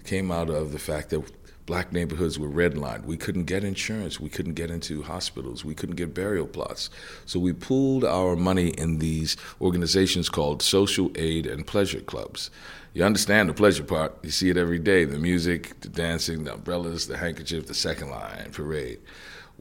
came 0.05 0.31
out 0.31 0.49
of 0.49 0.71
the 0.71 0.79
fact 0.79 1.09
that 1.09 1.23
black 1.65 1.91
neighborhoods 1.93 2.39
were 2.39 2.49
redlined. 2.49 3.05
We 3.05 3.17
couldn't 3.17 3.45
get 3.45 3.63
insurance. 3.63 4.19
We 4.19 4.29
couldn't 4.29 4.53
get 4.53 4.71
into 4.71 5.03
hospitals. 5.03 5.63
We 5.63 5.75
couldn't 5.75 5.95
get 5.95 6.13
burial 6.13 6.47
plots. 6.47 6.89
So 7.25 7.39
we 7.39 7.53
pooled 7.53 8.03
our 8.03 8.35
money 8.35 8.69
in 8.69 8.99
these 8.99 9.37
organizations 9.59 10.29
called 10.29 10.61
social 10.61 11.11
aid 11.15 11.45
and 11.45 11.65
pleasure 11.65 12.01
clubs. 12.01 12.49
You 12.93 13.05
understand 13.05 13.47
the 13.47 13.53
pleasure 13.53 13.83
part. 13.83 14.17
You 14.21 14.31
see 14.31 14.49
it 14.49 14.57
every 14.57 14.79
day 14.79 15.05
the 15.05 15.17
music, 15.17 15.79
the 15.81 15.89
dancing, 15.89 16.43
the 16.43 16.55
umbrellas, 16.55 17.07
the 17.07 17.17
handkerchief, 17.17 17.67
the 17.67 17.73
second 17.73 18.09
line 18.09 18.49
parade. 18.51 18.99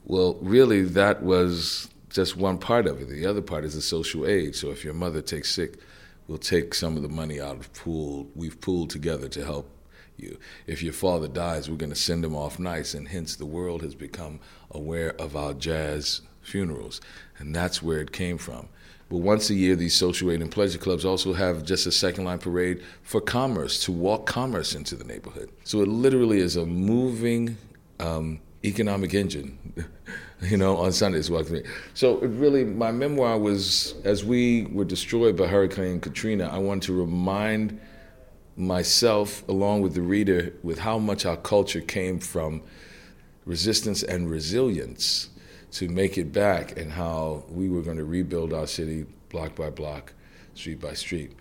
Well, 0.05 0.37
really, 0.41 0.83
that 0.83 1.23
was 1.23 1.89
just 2.09 2.37
one 2.37 2.59
part 2.59 2.87
of 2.87 3.01
it. 3.01 3.09
The 3.09 3.27
other 3.27 3.43
part 3.43 3.65
is 3.65 3.75
the 3.75 3.83
social 3.83 4.27
aid. 4.27 4.57
So 4.57 4.71
if 4.71 4.85
your 4.85 4.95
mother 4.95 5.23
takes 5.23 5.51
sick, 5.55 5.79
we'll 6.27 6.39
take 6.39 6.75
some 6.75 6.97
of 6.97 7.03
the 7.03 7.09
money 7.09 7.41
out 7.41 7.57
of 7.57 7.73
pool 7.73 8.29
we've 8.35 8.61
pooled 8.61 8.91
together 8.91 9.29
to 9.29 9.45
help 9.45 9.71
you. 10.23 10.39
If 10.67 10.83
your 10.83 10.93
father 10.93 11.29
dies, 11.29 11.71
we're 11.71 11.77
going 11.77 11.93
to 11.93 11.97
send 11.97 12.25
him 12.25 12.35
off 12.35 12.59
nice, 12.59 12.95
and 12.95 13.09
hence 13.09 13.37
the 13.37 13.47
world 13.47 13.83
has 13.83 13.95
become 13.95 14.41
aware 14.71 15.15
of 15.21 15.37
our 15.37 15.55
jazz 15.55 16.23
funerals, 16.41 17.01
and 17.39 17.55
that's 17.55 17.83
where 17.83 18.01
it 18.01 18.13
came 18.13 18.39
from. 18.39 18.69
But 19.11 19.19
once 19.19 19.51
a 19.51 19.55
year, 19.55 19.75
these 19.75 19.95
social 19.95 20.31
aid 20.31 20.41
and 20.41 20.53
pleasure 20.53 20.79
clubs 20.79 21.05
also 21.05 21.33
have 21.33 21.65
just 21.65 21.85
a 21.87 21.93
second 21.93 22.25
line 22.25 22.39
parade 22.39 22.83
for 23.03 23.21
commerce, 23.21 23.83
to 23.85 23.93
walk 23.93 24.25
commerce 24.25 24.75
into 24.75 24.95
the 24.95 25.05
neighborhood. 25.05 25.51
So 25.65 25.81
it 25.81 25.89
literally 25.89 26.39
is 26.39 26.55
a 26.55 26.65
moving 26.65 27.57
um, 27.99 28.41
economic 28.65 29.13
engine, 29.15 29.59
you 30.43 30.57
know, 30.57 30.77
on 30.77 30.93
Sundays. 30.93 31.31
So 31.95 32.19
it 32.21 32.29
really, 32.29 32.65
my 32.65 32.93
memoir 32.93 33.37
was 33.37 33.95
as 34.05 34.25
we 34.25 34.67
were 34.67 34.85
destroyed 34.85 35.37
by 35.37 35.49
Hurricane 35.49 36.01
Katrina, 36.01 36.49
I 36.49 36.59
wanted 36.59 36.85
to 36.85 36.93
remind 36.93 37.81
myself, 38.61 39.47
along 39.49 39.81
with 39.83 39.95
the 39.95 40.03
reader, 40.03 40.53
with 40.63 40.81
how 40.81 40.99
much 40.99 41.27
our 41.27 41.37
culture 41.37 41.81
came 41.81 42.19
from 42.19 42.63
resistance 43.45 44.03
and 44.03 44.31
resilience 44.31 45.31
to 45.73 45.89
make 45.89 46.19
it 46.19 46.33
back, 46.33 46.77
and 46.77 46.93
how 46.93 47.45
we 47.49 47.69
were 47.69 47.83
going 47.83 47.97
to 47.97 48.05
rebuild 48.05 48.53
our 48.53 48.67
city 48.67 49.07
block 49.29 49.55
by 49.55 49.71
block, 49.71 50.13
street 50.55 50.81
by 50.81 50.93
street. 50.95 51.33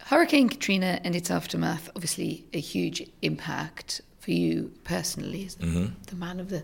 Hurricane 0.00 0.48
Katrina 0.48 1.00
and 1.04 1.14
its 1.14 1.30
aftermath, 1.30 1.88
obviously, 1.94 2.44
a 2.52 2.58
huge 2.58 3.08
impact 3.22 4.00
for 4.18 4.30
you 4.30 4.72
personally 4.84 5.46
as 5.46 5.56
the, 5.56 5.66
mm-hmm. 5.66 5.94
the, 6.06 6.16
man 6.16 6.38
of 6.38 6.48
the, 6.48 6.62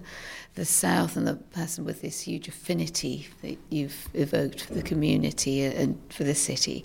the 0.55 0.65
South 0.65 1.17
and 1.17 1.27
the 1.27 1.35
person 1.35 1.85
with 1.85 2.03
this 2.03 2.21
huge 2.21 2.47
affinity 2.47 3.27
that 3.43 3.59
you've 3.69 4.09
evoked 4.15 4.63
for 4.63 4.75
the 4.75 4.83
community 4.83 5.65
and 5.65 6.01
for 6.09 6.25
the 6.25 6.35
city. 6.35 6.85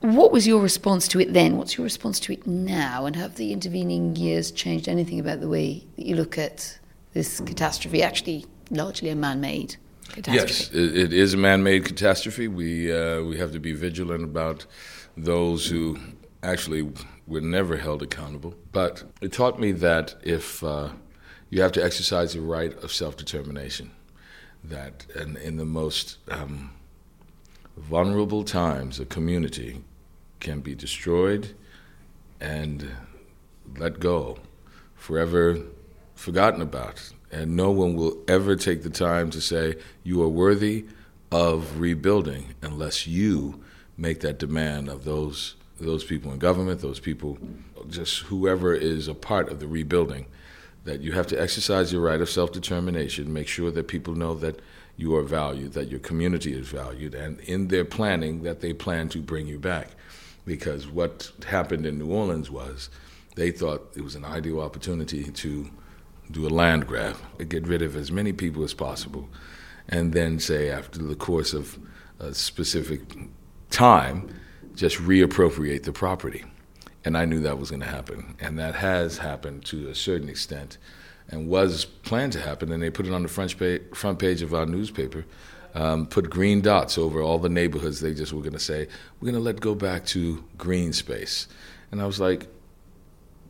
What 0.00 0.32
was 0.32 0.46
your 0.46 0.62
response 0.62 1.06
to 1.08 1.20
it 1.20 1.34
then? 1.34 1.58
What's 1.58 1.76
your 1.76 1.84
response 1.84 2.18
to 2.20 2.32
it 2.32 2.46
now? 2.46 3.04
And 3.04 3.14
have 3.16 3.34
the 3.34 3.52
intervening 3.52 4.16
years 4.16 4.50
changed 4.50 4.88
anything 4.88 5.20
about 5.20 5.40
the 5.40 5.48
way 5.48 5.84
that 5.96 6.06
you 6.06 6.16
look 6.16 6.38
at 6.38 6.78
this 7.12 7.40
catastrophe, 7.40 8.02
actually 8.02 8.46
largely 8.70 9.10
a 9.10 9.14
man 9.14 9.42
made 9.42 9.76
catastrophe? 10.08 10.52
Yes, 10.52 10.70
it 10.72 11.12
is 11.12 11.34
a 11.34 11.36
man 11.36 11.62
made 11.62 11.84
catastrophe. 11.84 12.48
We, 12.48 12.90
uh, 12.90 13.22
we 13.24 13.36
have 13.36 13.52
to 13.52 13.60
be 13.60 13.72
vigilant 13.72 14.24
about 14.24 14.64
those 15.18 15.66
who 15.66 15.98
actually 16.42 16.90
were 17.26 17.42
never 17.42 17.76
held 17.76 18.02
accountable. 18.02 18.54
But 18.72 19.04
it 19.20 19.34
taught 19.34 19.60
me 19.60 19.72
that 19.72 20.14
if 20.22 20.64
uh, 20.64 20.90
you 21.50 21.60
have 21.60 21.72
to 21.72 21.84
exercise 21.84 22.32
the 22.32 22.40
right 22.40 22.72
of 22.82 22.90
self 22.90 23.18
determination, 23.18 23.90
that 24.64 25.04
in, 25.14 25.36
in 25.36 25.58
the 25.58 25.66
most 25.66 26.16
um, 26.28 26.70
vulnerable 27.76 28.44
times, 28.44 28.98
a 28.98 29.04
community 29.04 29.82
can 30.40 30.60
be 30.60 30.74
destroyed 30.74 31.54
and 32.40 32.90
let 33.76 34.00
go, 34.00 34.38
forever 34.94 35.58
forgotten 36.14 36.60
about. 36.60 37.12
And 37.32 37.56
no 37.56 37.70
one 37.70 37.94
will 37.94 38.18
ever 38.26 38.56
take 38.56 38.82
the 38.82 38.90
time 38.90 39.30
to 39.30 39.40
say, 39.40 39.76
You 40.02 40.22
are 40.22 40.28
worthy 40.28 40.86
of 41.30 41.78
rebuilding 41.78 42.54
unless 42.60 43.06
you 43.06 43.62
make 43.96 44.20
that 44.20 44.38
demand 44.38 44.88
of 44.88 45.04
those, 45.04 45.54
those 45.78 46.02
people 46.02 46.32
in 46.32 46.38
government, 46.38 46.80
those 46.80 46.98
people, 46.98 47.38
just 47.88 48.22
whoever 48.22 48.74
is 48.74 49.06
a 49.06 49.14
part 49.14 49.48
of 49.48 49.60
the 49.60 49.68
rebuilding. 49.68 50.26
That 50.84 51.00
you 51.00 51.12
have 51.12 51.26
to 51.28 51.40
exercise 51.40 51.92
your 51.92 52.02
right 52.02 52.20
of 52.20 52.30
self 52.30 52.52
determination, 52.52 53.32
make 53.32 53.48
sure 53.48 53.70
that 53.70 53.86
people 53.86 54.14
know 54.14 54.34
that 54.36 54.60
you 54.96 55.14
are 55.14 55.22
valued, 55.22 55.74
that 55.74 55.88
your 55.88 56.00
community 56.00 56.52
is 56.52 56.68
valued, 56.68 57.14
and 57.14 57.38
in 57.40 57.68
their 57.68 57.84
planning, 57.84 58.42
that 58.42 58.60
they 58.60 58.72
plan 58.72 59.08
to 59.10 59.18
bring 59.18 59.46
you 59.46 59.58
back 59.58 59.90
because 60.44 60.86
what 60.88 61.30
happened 61.46 61.86
in 61.86 61.98
New 61.98 62.12
Orleans 62.12 62.50
was 62.50 62.90
they 63.36 63.50
thought 63.50 63.92
it 63.96 64.02
was 64.02 64.14
an 64.14 64.24
ideal 64.24 64.60
opportunity 64.60 65.24
to 65.24 65.70
do 66.30 66.46
a 66.46 66.50
land 66.50 66.86
grab, 66.86 67.16
get 67.48 67.66
rid 67.66 67.82
of 67.82 67.96
as 67.96 68.12
many 68.12 68.32
people 68.32 68.62
as 68.62 68.74
possible, 68.74 69.28
and 69.88 70.12
then 70.12 70.38
say 70.38 70.70
after 70.70 71.00
the 71.00 71.16
course 71.16 71.52
of 71.52 71.78
a 72.18 72.34
specific 72.34 73.00
time, 73.70 74.28
just 74.74 74.98
reappropriate 74.98 75.82
the 75.84 75.92
property. 75.92 76.44
And 77.04 77.16
I 77.16 77.24
knew 77.24 77.40
that 77.40 77.58
was 77.58 77.70
going 77.70 77.80
to 77.80 77.86
happen, 77.86 78.36
and 78.40 78.58
that 78.58 78.74
has 78.76 79.18
happened 79.18 79.64
to 79.66 79.88
a 79.88 79.94
certain 79.94 80.28
extent, 80.28 80.76
and 81.28 81.48
was 81.48 81.84
planned 81.84 82.32
to 82.34 82.40
happen. 82.40 82.70
And 82.70 82.82
they 82.82 82.90
put 82.90 83.06
it 83.06 83.12
on 83.12 83.22
the 83.22 83.28
front 83.28 83.58
page, 83.58 83.82
front 83.94 84.18
page 84.18 84.42
of 84.42 84.52
our 84.52 84.66
newspaper 84.66 85.24
um, 85.74 86.06
put 86.06 86.30
green 86.30 86.60
dots 86.60 86.98
over 86.98 87.22
all 87.22 87.38
the 87.38 87.48
neighborhoods. 87.48 88.00
They 88.00 88.14
just 88.14 88.32
were 88.32 88.40
going 88.40 88.52
to 88.52 88.58
say, 88.58 88.88
we're 89.20 89.26
going 89.26 89.34
to 89.34 89.40
let 89.40 89.60
go 89.60 89.74
back 89.74 90.04
to 90.06 90.44
green 90.58 90.92
space. 90.92 91.48
And 91.90 92.00
I 92.00 92.06
was 92.06 92.20
like, 92.20 92.46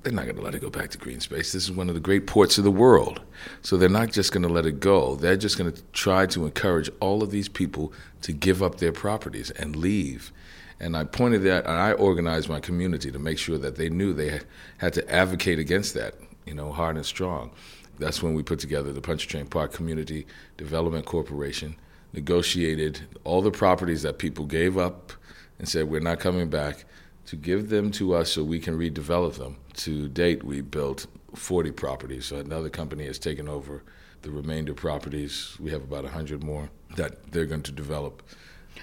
they're 0.02 0.12
not 0.12 0.24
going 0.24 0.36
to 0.36 0.42
let 0.42 0.54
it 0.54 0.60
go 0.60 0.70
back 0.70 0.90
to 0.90 0.98
green 0.98 1.20
space. 1.20 1.52
This 1.52 1.64
is 1.64 1.72
one 1.72 1.88
of 1.88 1.94
the 1.94 2.00
great 2.00 2.26
ports 2.26 2.56
of 2.56 2.64
the 2.64 2.70
world. 2.70 3.20
So 3.62 3.76
they're 3.76 3.88
not 3.88 4.12
just 4.12 4.32
going 4.32 4.42
to 4.42 4.48
let 4.48 4.64
it 4.64 4.80
go. 4.80 5.16
They're 5.16 5.36
just 5.36 5.58
going 5.58 5.70
to 5.70 5.82
try 5.92 6.26
to 6.26 6.46
encourage 6.46 6.90
all 7.00 7.22
of 7.22 7.30
these 7.30 7.48
people 7.48 7.92
to 8.22 8.32
give 8.32 8.62
up 8.62 8.78
their 8.78 8.92
properties 8.92 9.50
and 9.50 9.76
leave. 9.76 10.32
And 10.78 10.96
I 10.96 11.04
pointed 11.04 11.42
that, 11.42 11.66
and 11.66 11.76
I 11.76 11.92
organized 11.92 12.48
my 12.48 12.60
community 12.60 13.10
to 13.10 13.18
make 13.18 13.38
sure 13.38 13.58
that 13.58 13.76
they 13.76 13.90
knew 13.90 14.14
they 14.14 14.40
had 14.78 14.94
to 14.94 15.10
advocate 15.12 15.58
against 15.58 15.92
that, 15.94 16.14
you 16.46 16.54
know, 16.54 16.72
hard 16.72 16.96
and 16.96 17.04
strong. 17.04 17.50
That's 17.98 18.22
when 18.22 18.32
we 18.32 18.42
put 18.42 18.58
together 18.58 18.94
the 18.94 19.02
Pontchartrain 19.02 19.48
Park 19.48 19.74
Community 19.74 20.26
Development 20.56 21.04
Corporation 21.04 21.76
negotiated 22.12 23.02
all 23.24 23.42
the 23.42 23.50
properties 23.50 24.02
that 24.02 24.18
people 24.18 24.46
gave 24.46 24.76
up 24.76 25.12
and 25.58 25.68
said, 25.68 25.88
we're 25.88 26.00
not 26.00 26.20
coming 26.20 26.48
back, 26.48 26.84
to 27.26 27.36
give 27.36 27.68
them 27.68 27.90
to 27.92 28.14
us 28.14 28.32
so 28.32 28.42
we 28.42 28.58
can 28.58 28.76
redevelop 28.76 29.34
them. 29.34 29.56
To 29.74 30.08
date, 30.08 30.42
we 30.42 30.62
built 30.62 31.06
40 31.34 31.70
properties. 31.72 32.26
So 32.26 32.36
another 32.36 32.70
company 32.70 33.06
has 33.06 33.18
taken 33.18 33.48
over 33.48 33.82
the 34.22 34.30
remainder 34.30 34.74
properties. 34.74 35.56
We 35.60 35.70
have 35.70 35.82
about 35.82 36.04
100 36.04 36.42
more 36.42 36.70
that 36.96 37.30
they're 37.30 37.46
going 37.46 37.62
to 37.62 37.72
develop. 37.72 38.22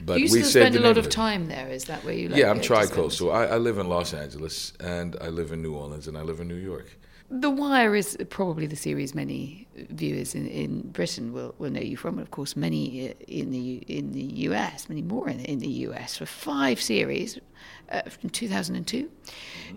But 0.06 0.16
Do 0.16 0.22
you 0.22 0.32
we 0.32 0.44
still 0.44 0.62
spend 0.62 0.76
a 0.76 0.80
lot 0.80 0.98
of 0.98 1.10
time 1.10 1.48
there? 1.48 1.68
Is 1.68 1.86
that 1.86 2.04
where 2.04 2.14
you? 2.14 2.30
Like 2.30 2.40
Yeah, 2.40 2.50
I'm 2.50 2.62
tri-coastal. 2.62 3.10
So 3.10 3.30
I, 3.32 3.46
I 3.46 3.58
live 3.58 3.78
in 3.80 3.90
Los 3.90 4.14
Angeles, 4.14 4.74
and 4.80 5.16
I 5.22 5.30
live 5.30 5.52
in 5.52 5.62
New 5.62 5.76
Orleans, 5.76 6.08
and 6.08 6.18
I 6.18 6.22
live 6.22 6.40
in 6.40 6.48
New 6.48 6.56
York. 6.56 6.98
The 7.30 7.50
Wire 7.50 7.94
is 7.94 8.18
probably 8.30 8.68
the 8.68 8.78
series 8.78 9.14
many 9.14 9.68
viewers 9.76 10.34
in, 10.34 10.48
in 10.48 10.90
Britain 10.92 11.34
will, 11.34 11.54
will 11.58 11.70
know 11.70 11.82
you 11.82 11.98
from, 11.98 12.20
and 12.20 12.22
of 12.22 12.32
course 12.32 12.56
many 12.56 13.14
in 13.28 13.52
the 13.52 13.84
in 13.88 14.14
the 14.14 14.24
US, 14.24 14.88
many 14.88 15.02
more 15.02 15.28
in, 15.28 15.42
in 15.42 15.60
the 15.60 15.68
US. 15.68 16.18
For 16.18 16.26
five 16.26 16.82
series 16.82 17.38
uh, 17.92 18.04
from 18.04 18.30
2002, 18.30 19.12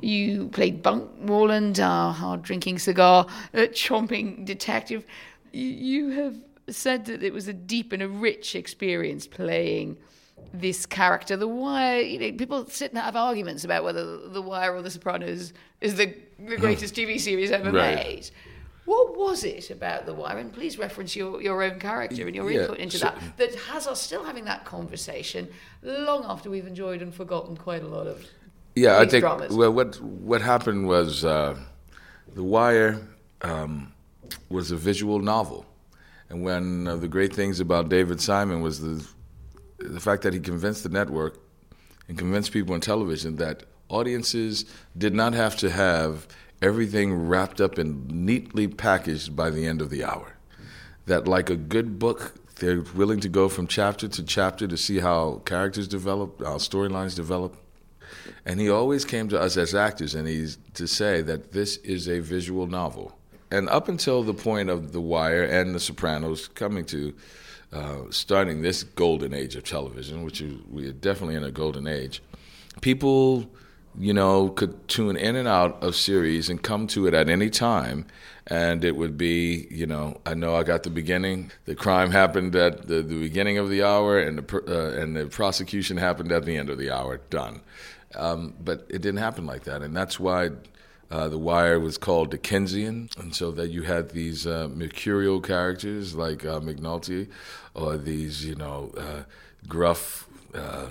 you 0.01 0.49
played 0.49 0.81
Bunk 0.81 1.11
Moreland, 1.21 1.81
our 1.81 2.13
hard 2.13 2.43
drinking 2.43 2.79
cigar 2.79 3.27
uh, 3.53 3.59
chomping 3.73 4.45
detective. 4.45 5.05
You, 5.53 5.67
you 5.67 6.09
have 6.11 6.37
said 6.69 7.07
that 7.07 7.25
it 7.25 7.33
was 7.33 7.49
a 7.49 7.53
deep 7.53 7.93
and 7.93 8.01
a 8.01 8.09
rich 8.09 8.55
experience 8.55 9.27
playing 9.27 9.97
this 10.53 10.87
character. 10.87 11.37
The 11.37 11.49
Wire, 11.49 12.01
you 12.01 12.19
know, 12.19 12.37
people 12.37 12.67
sit 12.67 12.91
and 12.93 13.01
have 13.01 13.17
arguments 13.17 13.65
about 13.65 13.85
whether 13.85 14.29
The 14.29 14.43
Wire 14.43 14.75
or 14.75 14.83
The 14.83 14.91
Sopranos 14.91 15.53
is 15.81 15.95
the, 15.97 16.15
the 16.39 16.57
greatest 16.57 16.95
TV 16.95 17.19
series 17.21 17.51
ever 17.51 17.71
Right. 17.71 17.95
made. 17.97 18.31
What 18.87 19.17
was 19.17 19.45
it 19.45 19.71
about 19.71 20.07
The 20.07 20.15
Wire? 20.15 20.39
And 20.39 20.53
please 20.53 20.77
reference 20.79 21.15
your, 21.15 21.41
your 21.41 21.63
own 21.63 21.79
character 21.79 22.27
and 22.27 22.35
your 22.35 22.51
Yeah, 22.51 22.63
input 22.63 22.79
into 22.79 22.99
so- 22.99 23.07
that, 23.07 23.37
that 23.37 23.55
has 23.55 23.87
us 23.87 24.01
still 24.01 24.25
having 24.25 24.45
that 24.47 24.65
conversation 24.65 25.49
long 25.83 26.25
after 26.27 26.51
we've 26.51 26.67
enjoyed 26.67 27.01
and 27.03 27.15
forgotten 27.15 27.57
quite 27.57 27.83
a 27.83 27.87
lot 27.89 28.07
of 28.09 28.25
Yeah, 28.75 28.99
I 28.99 29.07
think 29.07 29.23
dramas. 29.23 29.55
well, 29.55 29.73
what 29.73 30.01
what 30.03 30.41
happened 30.43 30.87
was 30.89 31.25
uh, 31.25 31.57
The 32.35 32.43
Wire 32.43 33.01
um, 33.43 33.93
was 34.49 34.71
a 34.73 34.77
visual 34.77 35.19
novel, 35.21 35.67
and 36.29 36.43
when 36.43 36.87
uh, 36.89 36.97
the 36.97 37.09
great 37.09 37.33
things 37.35 37.61
about 37.61 37.89
David 37.89 38.21
Simon 38.21 38.61
was 38.61 38.81
the 38.81 39.07
the 39.81 40.01
fact 40.01 40.23
that 40.23 40.33
he 40.33 40.41
convinced 40.41 40.83
the 40.83 40.89
network 40.89 41.39
and 42.09 42.19
convinced 42.19 42.53
people 42.53 42.75
on 42.75 42.81
television 42.81 43.37
that 43.37 43.65
audiences 43.89 44.65
did 44.97 45.15
not 45.15 45.33
have 45.33 45.57
to 45.57 45.71
have 45.71 46.27
everything 46.63 47.15
wrapped 47.29 47.61
up 47.61 47.79
and 47.79 48.11
neatly 48.11 48.69
packaged 48.69 49.35
by 49.35 49.51
the 49.51 49.67
end 49.67 49.81
of 49.81 49.91
the 49.91 50.05
hour. 50.05 50.37
That, 51.07 51.27
like 51.27 51.51
a 51.51 51.57
good 51.57 51.99
book, 51.99 52.35
they're 52.57 52.83
willing 52.95 53.21
to 53.21 53.29
go 53.29 53.49
from 53.49 53.67
chapter 53.67 54.07
to 54.07 54.23
chapter 54.23 54.67
to 54.67 54.77
see 54.77 55.01
how 55.01 55.43
characters 55.45 55.89
develop, 55.89 56.41
how 56.41 56.57
storylines 56.57 57.17
develop. 57.17 57.57
And 58.45 58.61
he 58.61 58.69
always 58.69 59.05
came 59.05 59.29
to 59.31 59.41
us 59.41 59.57
as 59.57 59.75
actors 59.75 60.15
and 60.15 60.29
he's 60.29 60.59
to 60.75 60.87
say 60.87 61.23
that 61.23 61.53
this 61.53 61.79
is 61.79 62.09
a 62.09 62.21
visual 62.21 62.67
novel. 62.67 63.17
And 63.51 63.69
up 63.69 63.89
until 63.89 64.23
the 64.23 64.35
point 64.35 64.69
of 64.69 64.93
The 64.93 65.01
Wire 65.01 65.43
and 65.43 65.75
The 65.75 65.81
Sopranos 65.81 66.49
coming 66.49 66.85
to 66.87 67.15
uh, 67.73 68.03
starting 68.11 68.63
this 68.63 68.83
golden 68.83 69.33
age 69.33 69.55
of 69.57 69.65
television, 69.65 70.25
which 70.25 70.43
we 70.71 70.87
are 70.89 70.93
definitely 70.93 71.37
in 71.37 71.45
a 71.45 71.51
golden 71.51 71.87
age, 71.87 72.23
people, 72.81 73.49
you 73.99 74.13
know, 74.13 74.49
could 74.49 74.89
tune 74.89 75.17
in 75.17 75.37
and 75.37 75.47
out 75.47 75.83
of 75.83 75.95
series 75.95 76.49
and 76.49 76.63
come 76.63 76.87
to 76.89 77.07
it 77.07 77.15
at 77.15 77.29
any 77.29 77.51
time. 77.51 78.07
And 78.47 78.85
it 78.85 78.97
would 78.97 79.17
be, 79.17 79.69
you 79.71 79.87
know, 79.87 80.21
I 80.27 80.35
know 80.35 80.57
I 80.57 80.65
got 80.65 80.83
the 80.83 80.91
beginning. 80.91 81.53
The 81.67 81.77
crime 81.77 82.11
happened 82.11 82.57
at 82.57 82.89
the, 82.89 83.03
the 83.03 83.21
beginning 83.21 83.59
of 83.59 83.69
the 83.69 83.85
hour, 83.85 84.19
and 84.19 84.39
the 84.39 84.63
uh, 84.67 85.01
and 85.01 85.17
the 85.17 85.27
prosecution 85.27 85.97
happened 85.97 86.33
at 86.33 86.45
the 86.45 86.57
end 86.57 86.69
of 86.71 86.79
the 86.79 86.91
hour. 86.91 87.19
Done. 87.31 87.61
Um, 88.17 88.55
but 88.61 88.87
it 88.89 89.03
didn't 89.03 89.19
happen 89.19 89.47
like 89.47 89.65
that, 89.65 89.83
and 89.83 89.97
that's 89.97 90.19
why 90.19 90.51
uh, 91.11 91.29
the 91.29 91.39
Wire 91.39 91.81
was 91.81 91.99
called 91.99 92.31
Dickensian, 92.31 93.09
and 93.19 93.35
so 93.35 93.51
that 93.53 93.71
you 93.71 93.83
had 93.83 94.11
these 94.11 94.47
uh, 94.47 94.69
mercurial 94.73 95.41
characters 95.41 96.15
like 96.15 96.45
uh, 96.45 96.61
McNulty, 96.61 97.29
or 97.75 97.97
these 97.97 98.45
you 98.45 98.55
know 98.55 98.93
uh, 98.97 99.23
gruff, 99.69 100.29
uh, 100.55 100.91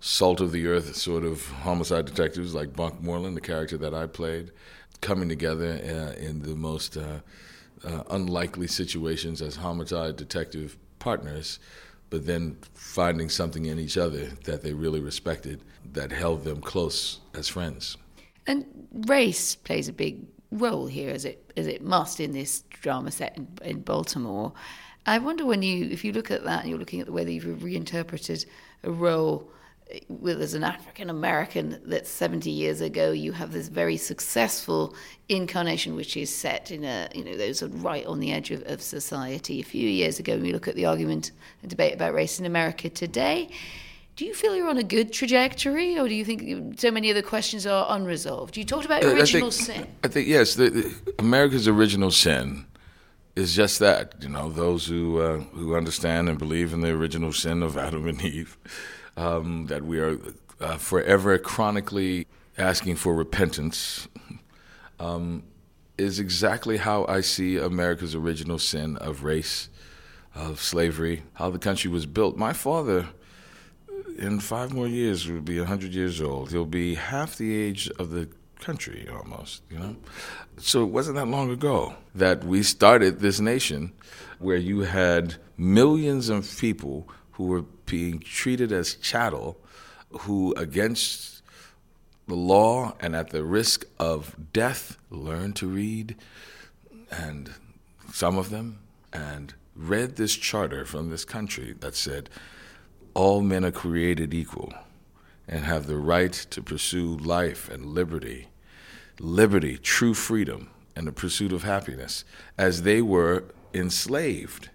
salt 0.00 0.40
of 0.40 0.52
the 0.52 0.66
earth 0.66 0.94
sort 0.96 1.24
of 1.24 1.46
homicide 1.62 2.06
detectives 2.06 2.54
like 2.54 2.74
Bunk 2.74 3.00
Moreland, 3.00 3.36
the 3.36 3.40
character 3.40 3.76
that 3.78 3.94
I 3.94 4.06
played, 4.06 4.50
coming 5.00 5.28
together 5.28 5.80
uh, 5.82 6.20
in 6.20 6.42
the 6.42 6.56
most 6.56 6.96
uh, 6.96 7.20
uh, 7.84 8.02
unlikely 8.10 8.66
situations 8.66 9.42
as 9.42 9.56
homicide 9.56 10.16
detective 10.16 10.76
partners, 10.98 11.58
but 12.10 12.26
then 12.26 12.56
finding 12.74 13.28
something 13.28 13.66
in 13.66 13.78
each 13.78 13.96
other 13.96 14.26
that 14.44 14.62
they 14.62 14.72
really 14.72 15.00
respected 15.00 15.60
that 15.92 16.10
held 16.10 16.44
them 16.44 16.60
close 16.60 17.20
as 17.34 17.48
friends. 17.48 17.96
And 18.46 18.66
race 19.06 19.54
plays 19.54 19.88
a 19.88 19.92
big 19.92 20.24
role 20.50 20.86
here, 20.86 21.10
as 21.10 21.24
it 21.24 21.52
as 21.56 21.66
it 21.66 21.82
must 21.82 22.20
in 22.20 22.32
this 22.32 22.62
drama 22.70 23.10
set 23.10 23.36
in, 23.36 23.48
in 23.62 23.80
Baltimore. 23.82 24.52
I 25.08 25.16
wonder 25.16 25.46
when 25.46 25.62
you, 25.62 25.88
if 25.90 26.04
you 26.04 26.12
look 26.12 26.30
at 26.30 26.44
that, 26.44 26.60
and 26.60 26.70
you're 26.70 26.78
looking 26.78 27.00
at 27.00 27.06
the 27.06 27.12
way 27.12 27.24
that 27.24 27.32
you've 27.32 27.62
reinterpreted 27.62 28.44
a 28.84 28.90
role 28.90 29.50
eh, 29.90 30.00
with 30.08 30.42
as 30.42 30.52
an 30.52 30.62
African 30.62 31.08
American 31.08 31.80
that 31.86 32.06
70 32.06 32.50
years 32.50 32.82
ago 32.82 33.10
you 33.10 33.32
have 33.32 33.52
this 33.52 33.68
very 33.68 33.96
successful 33.96 34.94
incarnation 35.30 35.96
which 35.96 36.14
is 36.14 36.34
set 36.34 36.70
in 36.70 36.84
a 36.84 37.08
you 37.14 37.24
know 37.24 37.36
those 37.38 37.62
are 37.62 37.68
right 37.68 38.04
on 38.04 38.20
the 38.20 38.32
edge 38.32 38.50
of, 38.50 38.62
of 38.66 38.82
society. 38.82 39.60
A 39.60 39.64
few 39.64 39.88
years 39.88 40.18
ago, 40.18 40.34
when 40.34 40.42
we 40.42 40.52
look 40.52 40.68
at 40.68 40.74
the 40.74 40.84
argument 40.84 41.32
and 41.62 41.70
debate 41.70 41.94
about 41.94 42.12
race 42.12 42.38
in 42.38 42.44
America 42.44 42.90
today. 42.90 43.48
Do 44.16 44.24
you 44.26 44.34
feel 44.34 44.56
you're 44.56 44.68
on 44.68 44.78
a 44.78 44.82
good 44.82 45.12
trajectory, 45.12 45.96
or 45.96 46.08
do 46.08 46.14
you 46.14 46.24
think 46.24 46.80
so 46.80 46.90
many 46.90 47.08
of 47.08 47.14
the 47.14 47.22
questions 47.22 47.68
are 47.68 47.86
unresolved? 47.88 48.56
You 48.56 48.64
talked 48.64 48.84
about 48.84 49.04
Uh, 49.04 49.10
I 49.10 49.12
original 49.12 49.52
think, 49.52 49.76
sin. 49.76 49.86
I 50.02 50.08
think 50.08 50.26
yes, 50.26 50.56
the, 50.56 50.70
the, 50.70 51.12
America's 51.20 51.68
original 51.68 52.10
sin 52.10 52.66
is 53.38 53.54
just 53.54 53.78
that. 53.78 54.14
You 54.20 54.28
know, 54.28 54.50
those 54.50 54.86
who 54.86 55.20
uh, 55.20 55.38
who 55.54 55.76
understand 55.76 56.28
and 56.28 56.38
believe 56.38 56.72
in 56.72 56.80
the 56.80 56.90
original 56.90 57.32
sin 57.32 57.62
of 57.62 57.78
Adam 57.78 58.06
and 58.06 58.20
Eve, 58.22 58.58
um, 59.16 59.66
that 59.66 59.84
we 59.84 60.00
are 60.00 60.18
uh, 60.60 60.76
forever 60.76 61.38
chronically 61.38 62.26
asking 62.58 62.96
for 62.96 63.14
repentance, 63.14 64.08
um, 64.98 65.44
is 65.96 66.18
exactly 66.18 66.78
how 66.78 67.06
I 67.06 67.20
see 67.20 67.56
America's 67.56 68.14
original 68.14 68.58
sin 68.58 68.96
of 68.96 69.22
race, 69.22 69.68
of 70.34 70.60
slavery, 70.60 71.22
how 71.34 71.50
the 71.50 71.58
country 71.58 71.90
was 71.90 72.06
built. 72.06 72.36
My 72.36 72.52
father 72.52 73.06
in 74.18 74.40
five 74.40 74.72
more 74.72 74.88
years 74.88 75.28
will 75.30 75.40
be 75.40 75.58
100 75.58 75.94
years 75.94 76.20
old. 76.20 76.50
He'll 76.50 76.64
be 76.64 76.96
half 76.96 77.36
the 77.36 77.56
age 77.56 77.88
of 78.00 78.10
the 78.10 78.28
country 78.60 79.08
almost, 79.10 79.62
you 79.70 79.78
know? 79.78 79.96
So 80.58 80.82
it 80.82 80.90
wasn't 80.90 81.16
that 81.16 81.28
long 81.28 81.50
ago 81.50 81.94
that 82.14 82.44
we 82.44 82.62
started 82.62 83.20
this 83.20 83.40
nation 83.40 83.92
where 84.38 84.56
you 84.56 84.80
had 84.80 85.36
millions 85.56 86.28
of 86.28 86.56
people 86.58 87.08
who 87.32 87.44
were 87.44 87.62
being 87.86 88.18
treated 88.20 88.72
as 88.72 88.94
chattel, 88.94 89.58
who, 90.20 90.54
against 90.54 91.42
the 92.26 92.34
law 92.34 92.94
and 93.00 93.16
at 93.16 93.30
the 93.30 93.44
risk 93.44 93.84
of 93.98 94.36
death, 94.52 94.98
learned 95.10 95.56
to 95.56 95.66
read, 95.66 96.16
and 97.10 97.54
some 98.12 98.36
of 98.36 98.50
them, 98.50 98.80
and 99.12 99.54
read 99.74 100.16
this 100.16 100.34
charter 100.34 100.84
from 100.84 101.10
this 101.10 101.24
country 101.24 101.74
that 101.80 101.94
said, 101.94 102.28
all 103.14 103.40
men 103.40 103.64
are 103.64 103.72
created 103.72 104.34
equal 104.34 104.72
and 105.48 105.64
have 105.64 105.86
the 105.86 105.96
right 105.96 106.32
to 106.32 106.62
pursue 106.62 107.16
life 107.16 107.70
and 107.70 107.86
liberty, 107.86 108.48
liberty, 109.18 109.78
true 109.78 110.14
freedom, 110.14 110.70
and 110.94 111.06
the 111.06 111.12
pursuit 111.12 111.52
of 111.52 111.62
happiness, 111.62 112.24
as 112.58 112.82
they 112.82 113.00
were 113.00 113.44
enslaved, 113.72 114.70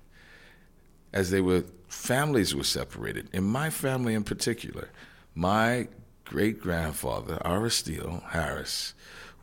as 1.14 1.30
they 1.30 1.42
were 1.42 1.64
families 1.88 2.56
were 2.56 2.64
separated. 2.64 3.30
In 3.32 3.44
my 3.44 3.70
family 3.70 4.16
in 4.16 4.24
particular, 4.24 4.90
my 5.36 5.88
great 6.26 6.60
grandfather, 6.60 7.40
Aristide 7.46 8.22
Harris, 8.30 8.94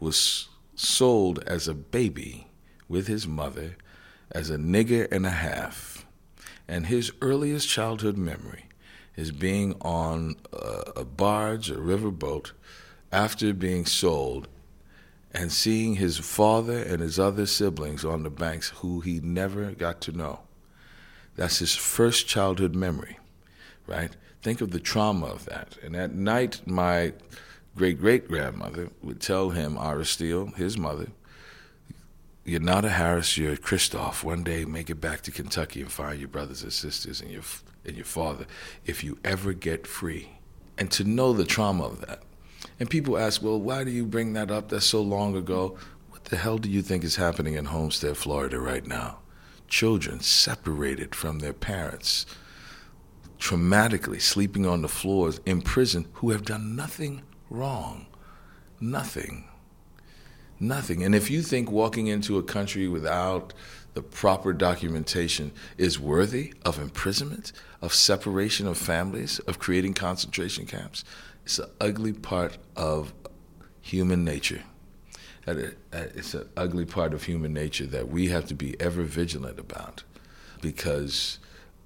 was 0.01 0.49
sold 0.75 1.39
as 1.47 1.69
a 1.69 1.75
baby 1.75 2.49
with 2.89 3.07
his 3.07 3.27
mother 3.29 3.77
as 4.33 4.51
a 4.51 4.57
nigger 4.57 5.11
and 5.13 5.25
a 5.27 5.31
half. 5.31 6.07
And 6.67 6.87
his 6.87 7.13
earliest 7.21 7.69
childhood 7.69 8.17
memory 8.17 8.70
is 9.17 9.33
being 9.33 9.75
on 9.81 10.37
a, 10.53 10.93
a 10.97 11.05
barge, 11.05 11.71
a 11.71 11.75
riverboat, 11.75 12.53
after 13.13 13.53
being 13.53 13.85
sold, 13.85 14.49
and 15.33 15.53
seeing 15.53 15.97
his 15.97 16.19
father 16.19 16.79
and 16.79 17.01
his 17.01 17.19
other 17.19 17.47
siblings 17.47 18.05
on 18.05 18.23
the 18.23 18.31
banks 18.31 18.71
who 18.77 19.01
he 19.01 19.21
never 19.21 19.73
got 19.73 20.01
to 20.03 20.13
know. 20.13 20.41
That's 21.37 21.59
his 21.59 21.77
first 21.77 22.27
childhood 22.27 22.75
memory, 22.75 23.19
right? 23.87 24.15
Think 24.43 24.61
of 24.61 24.71
the 24.71 24.81
trauma 24.81 25.27
of 25.27 25.45
that. 25.47 25.77
And 25.83 25.95
at 25.95 26.15
night, 26.15 26.63
my 26.67 27.13
great 27.77 28.01
great 28.01 28.29
grandmother 28.29 28.91
would 29.03 29.21
tell 29.21 29.51
him, 29.51 29.77
Aristide, 29.77 30.55
his 30.57 30.77
mother, 30.77 31.09
you're 32.45 32.61
not 32.61 32.85
a 32.85 32.91
Harris, 32.91 33.37
you're 33.39 33.53
a 33.53 33.57
Christoph. 33.57 34.25
One 34.25 34.43
day, 34.43 34.65
make 34.65 34.91
it 34.91 35.01
back 35.01 35.21
to 35.23 35.31
Kentucky 35.31 35.83
and 35.83 35.93
find 35.93 36.19
your 36.19 36.29
brothers 36.29 36.63
and 36.63 36.73
sisters 36.73 37.21
and 37.21 37.31
your 37.31 37.43
and 37.85 37.97
your 37.97 38.05
father 38.05 38.47
if 38.85 39.03
you 39.03 39.19
ever 39.25 39.53
get 39.53 39.87
free. 39.87 40.31
And 40.79 40.91
to 40.93 41.05
know 41.05 41.33
the 41.33 41.45
trauma 41.45 41.85
of 41.85 42.01
that. 42.07 42.23
And 42.79 42.89
people 42.89 43.19
ask, 43.19 43.43
well, 43.43 43.61
why 43.61 43.85
do 43.85 43.91
you 43.91 44.07
bring 44.07 44.33
that 44.35 44.51
up? 44.51 44.69
That's 44.69 44.87
so 44.87 45.03
long 45.03 45.37
ago. 45.37 45.77
What 46.11 46.25
the 46.25 46.37
hell 46.37 46.59
do 46.59 46.71
you 46.71 46.83
think 46.83 47.05
is 47.05 47.17
happening 47.17 47.55
in 47.55 47.67
Homestead, 47.67 48.17
Florida 48.17 48.59
right 48.59 48.87
now? 48.87 49.19
Children 49.69 50.21
separated 50.21 51.15
from 51.15 51.39
their 51.39 51.53
parents, 51.53 52.27
traumatically 53.39 54.21
sleeping 54.21 54.67
on 54.67 54.83
the 54.83 54.89
floors 54.89 55.41
in 55.47 55.63
prison 55.63 56.09
who 56.15 56.31
have 56.31 56.45
done 56.45 56.75
nothing 56.77 57.23
wrong. 57.49 58.07
Nothing. 58.81 59.49
Nothing. 60.59 61.03
And 61.03 61.15
if 61.15 61.31
you 61.31 61.43
think 61.43 61.71
walking 61.71 62.07
into 62.07 62.39
a 62.39 62.43
country 62.43 62.89
without 62.89 63.55
the 63.95 64.03
proper 64.03 64.53
documentation 64.53 65.53
is 65.77 65.99
worthy 65.99 66.55
of 66.65 66.79
imprisonment, 66.79 67.53
of 67.83 67.93
separation 67.93 68.67
of 68.67 68.79
families, 68.79 69.39
of 69.41 69.59
creating 69.59 69.95
concentration 69.95 70.67
camps, 70.67 71.05
it's 71.45 71.59
an 71.59 71.71
ugly 71.81 72.13
part 72.13 72.59
of 72.77 73.13
human 73.81 74.25
nature. 74.25 74.63
It's 75.47 76.35
an 76.35 76.49
ugly 76.57 76.85
part 76.85 77.13
of 77.13 77.25
human 77.25 77.53
nature 77.53 77.87
that 77.87 78.09
we 78.09 78.29
have 78.29 78.47
to 78.47 78.55
be 78.55 78.81
ever 78.81 79.03
vigilant 79.03 79.59
about 79.59 80.05
because 80.61 81.39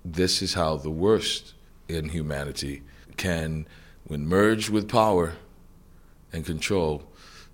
this 0.04 0.42
is 0.42 0.54
how 0.54 0.76
the 0.76 0.90
worst 0.90 1.54
in 1.88 2.10
humanity 2.10 2.82
can, 3.16 3.66
when 4.06 4.26
merged 4.26 4.68
with 4.68 4.88
power 4.88 5.34
and 6.32 6.44
control, 6.44 7.04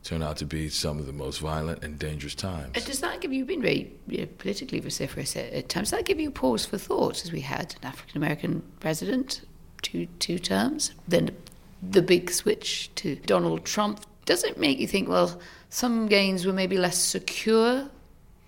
turn 0.02 0.22
out 0.22 0.36
to 0.38 0.46
be 0.46 0.68
some 0.68 0.98
of 0.98 1.06
the 1.06 1.12
most 1.12 1.38
violent 1.38 1.82
and 1.84 1.98
dangerous 1.98 2.34
times. 2.34 2.76
Uh, 2.76 2.80
does 2.80 3.00
that 3.00 3.20
give 3.20 3.32
you, 3.32 3.44
been 3.44 3.62
very 3.62 3.92
you 4.06 4.18
know, 4.18 4.26
politically 4.38 4.80
vociferous 4.80 5.36
at, 5.36 5.68
times, 5.68 5.90
does 5.90 5.98
that 5.98 6.06
give 6.06 6.18
you 6.18 6.30
pause 6.30 6.64
for 6.64 6.78
thought 6.78 7.22
as 7.24 7.32
we 7.32 7.40
had 7.40 7.74
an 7.82 7.88
African 7.88 8.16
American 8.16 8.62
president, 8.80 9.42
two, 9.82 10.06
two 10.18 10.38
terms, 10.38 10.92
then 11.06 11.30
the 11.82 12.02
big 12.02 12.30
switch 12.30 12.90
to 12.96 13.16
Donald 13.16 13.64
Trump? 13.64 14.04
Does 14.24 14.44
it 14.44 14.58
make 14.58 14.78
you 14.78 14.86
think, 14.86 15.08
well, 15.08 15.40
some 15.68 16.06
gains 16.06 16.46
were 16.46 16.52
maybe 16.52 16.78
less 16.78 16.98
secure 16.98 17.88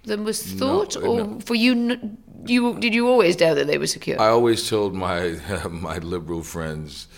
than 0.05 0.25
was 0.25 0.43
thought, 0.43 0.97
no, 0.97 1.03
or 1.03 1.19
no. 1.19 1.41
for 1.41 1.55
you, 1.55 2.17
you 2.47 2.79
did 2.79 2.95
you 2.95 3.09
always 3.09 3.37
doubt 3.37 3.55
that 3.55 3.67
they 3.67 3.79
were 3.79 3.87
secure? 3.87 4.21
I 4.21 4.29
always 4.29 4.69
told 4.69 4.95
my 4.95 5.39
my 5.71 5.99
liberal 5.99 6.43
friends, 6.43 7.09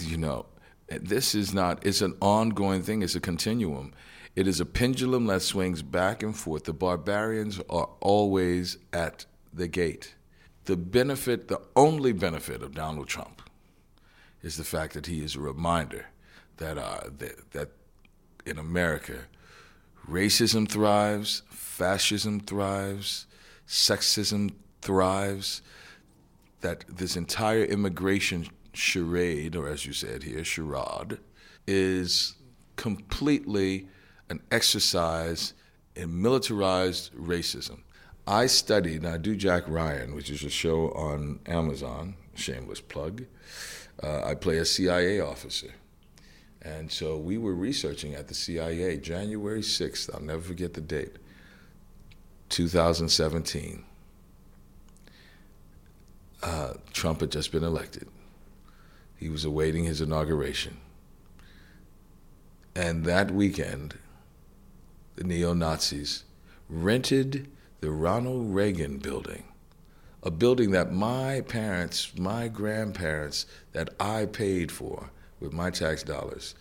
you 0.00 0.16
know, 0.16 0.46
this 0.90 1.34
is 1.34 1.54
not. 1.54 1.84
It's 1.86 2.00
an 2.00 2.16
ongoing 2.20 2.82
thing. 2.82 3.02
It's 3.02 3.14
a 3.14 3.20
continuum. 3.20 3.92
It 4.36 4.46
is 4.46 4.60
a 4.60 4.66
pendulum 4.66 5.26
that 5.26 5.42
swings 5.42 5.82
back 5.82 6.22
and 6.22 6.36
forth. 6.36 6.64
The 6.64 6.72
barbarians 6.72 7.60
are 7.68 7.88
always 8.00 8.78
at 8.92 9.26
the 9.52 9.68
gate. 9.68 10.14
The 10.64 10.76
benefit, 10.76 11.48
the 11.48 11.60
only 11.74 12.12
benefit 12.12 12.62
of 12.62 12.74
Donald 12.74 13.08
Trump, 13.08 13.42
is 14.42 14.56
the 14.56 14.64
fact 14.64 14.94
that 14.94 15.06
he 15.06 15.22
is 15.22 15.36
a 15.36 15.40
reminder 15.40 16.06
that 16.58 16.78
uh, 16.78 17.00
that, 17.18 17.50
that 17.52 17.70
in 18.46 18.58
America, 18.58 19.26
racism 20.08 20.68
thrives, 20.68 21.42
fascism 21.48 22.40
thrives, 22.40 23.26
sexism 23.66 24.52
thrives, 24.80 25.62
that 26.60 26.84
this 26.88 27.16
entire 27.16 27.64
immigration 27.64 28.46
charade, 28.72 29.56
or 29.56 29.68
as 29.68 29.86
you 29.86 29.92
said 29.92 30.22
here, 30.22 30.44
charade, 30.44 31.18
is 31.66 32.36
completely 32.76 33.88
an 34.28 34.40
exercise 34.50 35.54
in 35.96 36.22
militarized 36.22 37.14
racism. 37.14 37.80
I 38.26 38.46
studied, 38.46 39.04
I 39.04 39.18
do 39.18 39.34
Jack 39.34 39.64
Ryan, 39.66 40.14
which 40.14 40.30
is 40.30 40.44
a 40.44 40.50
show 40.50 40.92
on 40.92 41.40
Amazon, 41.46 42.14
shameless 42.34 42.80
plug. 42.80 43.24
Uh, 44.02 44.22
I 44.24 44.34
play 44.34 44.58
a 44.58 44.64
CIA 44.64 45.20
officer. 45.20 45.72
And 46.62 46.90
so 46.92 47.16
we 47.16 47.38
were 47.38 47.54
researching 47.54 48.14
at 48.14 48.28
the 48.28 48.34
CIA 48.34 48.98
January 48.98 49.62
6th, 49.62 50.14
I'll 50.14 50.20
never 50.20 50.42
forget 50.42 50.74
the 50.74 50.80
date, 50.80 51.16
2017. 52.50 53.84
Uh, 56.42 56.74
Trump 56.92 57.20
had 57.20 57.30
just 57.30 57.52
been 57.52 57.64
elected. 57.64 58.08
He 59.20 59.28
was 59.28 59.44
awaiting 59.44 59.84
his 59.84 60.00
inauguration. 60.00 60.78
And 62.74 63.04
that 63.04 63.30
weekend, 63.30 63.98
the 65.16 65.24
neo 65.24 65.52
Nazis 65.52 66.24
rented 66.70 67.46
the 67.80 67.90
Ronald 67.90 68.54
Reagan 68.54 68.96
building, 68.96 69.44
a 70.22 70.30
building 70.30 70.70
that 70.70 70.90
my 70.90 71.42
parents, 71.42 72.16
my 72.16 72.48
grandparents, 72.48 73.44
that 73.72 73.90
I 74.00 74.24
paid 74.24 74.72
for 74.72 75.10
with 75.38 75.52
my 75.52 75.68
tax 75.68 76.02
dollars, 76.02 76.54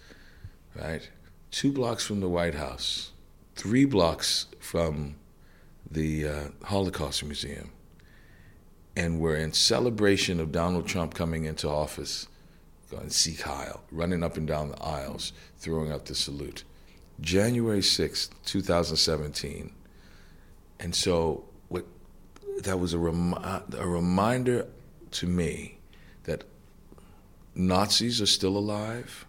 right? 0.75 1.09
Two 1.51 1.71
blocks 1.71 2.05
from 2.05 2.19
the 2.19 2.27
White 2.27 2.55
House, 2.55 3.11
three 3.55 3.85
blocks 3.85 4.47
from 4.59 5.15
the 5.89 6.27
uh, 6.27 6.43
Holocaust 6.65 7.23
Museum. 7.23 7.71
And 8.97 9.21
we're 9.21 9.37
in 9.37 9.53
celebration 9.53 10.41
of 10.41 10.51
Donald 10.51 10.87
Trump 10.87 11.13
coming 11.13 11.45
into 11.45 11.69
office 11.69 12.27
going 12.89 13.09
Sieg 13.09 13.41
Heil, 13.41 13.81
running 13.91 14.23
up 14.23 14.37
and 14.37 14.47
down 14.47 14.69
the 14.69 14.81
aisles, 14.81 15.33
throwing 15.57 15.91
up 15.91 16.05
the 16.05 16.15
salute. 16.15 16.63
January 17.21 17.81
6th, 17.81 18.29
2017. 18.45 19.71
And 20.79 20.95
so 20.95 21.45
what, 21.67 21.85
that 22.63 22.79
was 22.79 22.93
a, 22.93 22.97
a 22.97 23.87
reminder 23.87 24.67
to 25.11 25.27
me 25.27 25.79
that 26.23 26.43
Nazis 27.55 28.21
are 28.21 28.25
still 28.25 28.57
alive, 28.57 29.25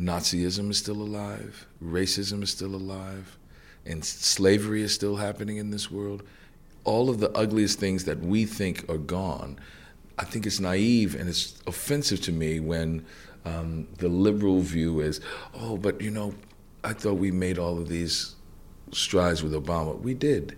Nazism 0.00 0.70
is 0.70 0.78
still 0.78 1.02
alive, 1.02 1.66
racism 1.82 2.42
is 2.42 2.50
still 2.50 2.74
alive, 2.74 3.38
and 3.84 4.04
slavery 4.04 4.82
is 4.82 4.94
still 4.94 5.16
happening 5.16 5.58
in 5.58 5.70
this 5.70 5.90
world. 5.90 6.22
All 6.84 7.10
of 7.10 7.20
the 7.20 7.30
ugliest 7.32 7.78
things 7.78 8.04
that 8.06 8.20
we 8.20 8.46
think 8.46 8.88
are 8.88 8.98
gone 8.98 9.58
I 10.22 10.24
think 10.24 10.46
it's 10.46 10.60
naive 10.60 11.16
and 11.16 11.28
it's 11.28 11.60
offensive 11.66 12.20
to 12.22 12.32
me 12.32 12.60
when 12.60 13.04
um, 13.44 13.88
the 13.98 14.08
liberal 14.08 14.60
view 14.60 15.00
is, 15.00 15.20
oh, 15.52 15.76
but 15.76 16.00
you 16.00 16.12
know, 16.12 16.32
I 16.84 16.92
thought 16.92 17.14
we 17.14 17.32
made 17.32 17.58
all 17.58 17.76
of 17.76 17.88
these 17.88 18.36
strides 18.92 19.42
with 19.42 19.52
Obama. 19.52 20.00
We 20.00 20.14
did. 20.14 20.56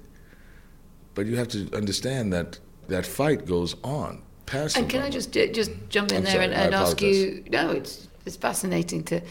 But 1.14 1.24
you 1.24 1.36
have 1.36 1.48
to 1.48 1.70
understand 1.74 2.30
that 2.34 2.58
that 2.88 3.06
fight 3.06 3.46
goes 3.46 3.74
on 3.82 4.22
past. 4.44 4.76
And 4.76 4.90
can 4.90 5.00
Obama. 5.00 5.06
I 5.06 5.10
just 5.10 5.32
just 5.32 5.70
jump 5.88 6.12
in 6.12 6.18
I'm 6.18 6.24
there 6.24 6.32
sorry, 6.34 6.44
and, 6.44 6.54
and 6.54 6.74
ask 6.74 7.00
you? 7.00 7.42
No, 7.50 7.70
it's 7.70 8.08
it's 8.26 8.36
fascinating 8.36 9.02
to 9.04 9.22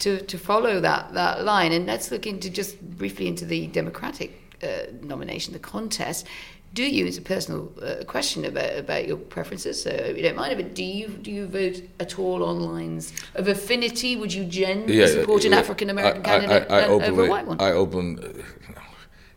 to 0.00 0.20
to 0.20 0.36
follow 0.36 0.80
that 0.80 1.14
that 1.14 1.44
line. 1.44 1.72
And 1.72 1.86
let's 1.86 2.10
look 2.10 2.26
into 2.26 2.50
just 2.50 2.78
briefly 2.98 3.26
into 3.26 3.46
the 3.46 3.68
Democratic 3.68 4.30
uh, 4.62 4.92
nomination, 5.00 5.54
the 5.54 5.58
contest 5.60 6.26
do 6.74 6.84
you, 6.84 7.06
it's 7.06 7.18
a 7.18 7.22
personal 7.22 7.72
uh, 7.82 8.04
question 8.04 8.44
about, 8.44 8.76
about 8.76 9.06
your 9.06 9.16
preferences, 9.16 9.82
so 9.82 9.90
if 9.90 10.16
you 10.16 10.22
don't 10.22 10.36
mind, 10.36 10.52
it. 10.52 10.62
but 10.62 10.74
do 10.74 10.84
you 10.84 11.08
do 11.08 11.30
you 11.30 11.46
vote 11.46 11.82
at 11.98 12.18
all 12.18 12.44
on 12.44 12.60
lines 12.60 13.12
of 13.34 13.48
affinity? 13.48 14.16
Would 14.16 14.32
you 14.32 14.44
generally 14.44 14.98
yeah, 14.98 15.06
support 15.06 15.44
an 15.44 15.54
African 15.54 15.90
American 15.90 16.22
candidate 16.22 16.70
I, 16.70 16.80
I, 16.80 16.80
I 16.80 16.86
openly, 16.86 17.08
over 17.10 17.26
a 17.26 17.30
white 17.30 17.46
one? 17.46 17.60
I 17.60 17.72
open. 17.72 18.44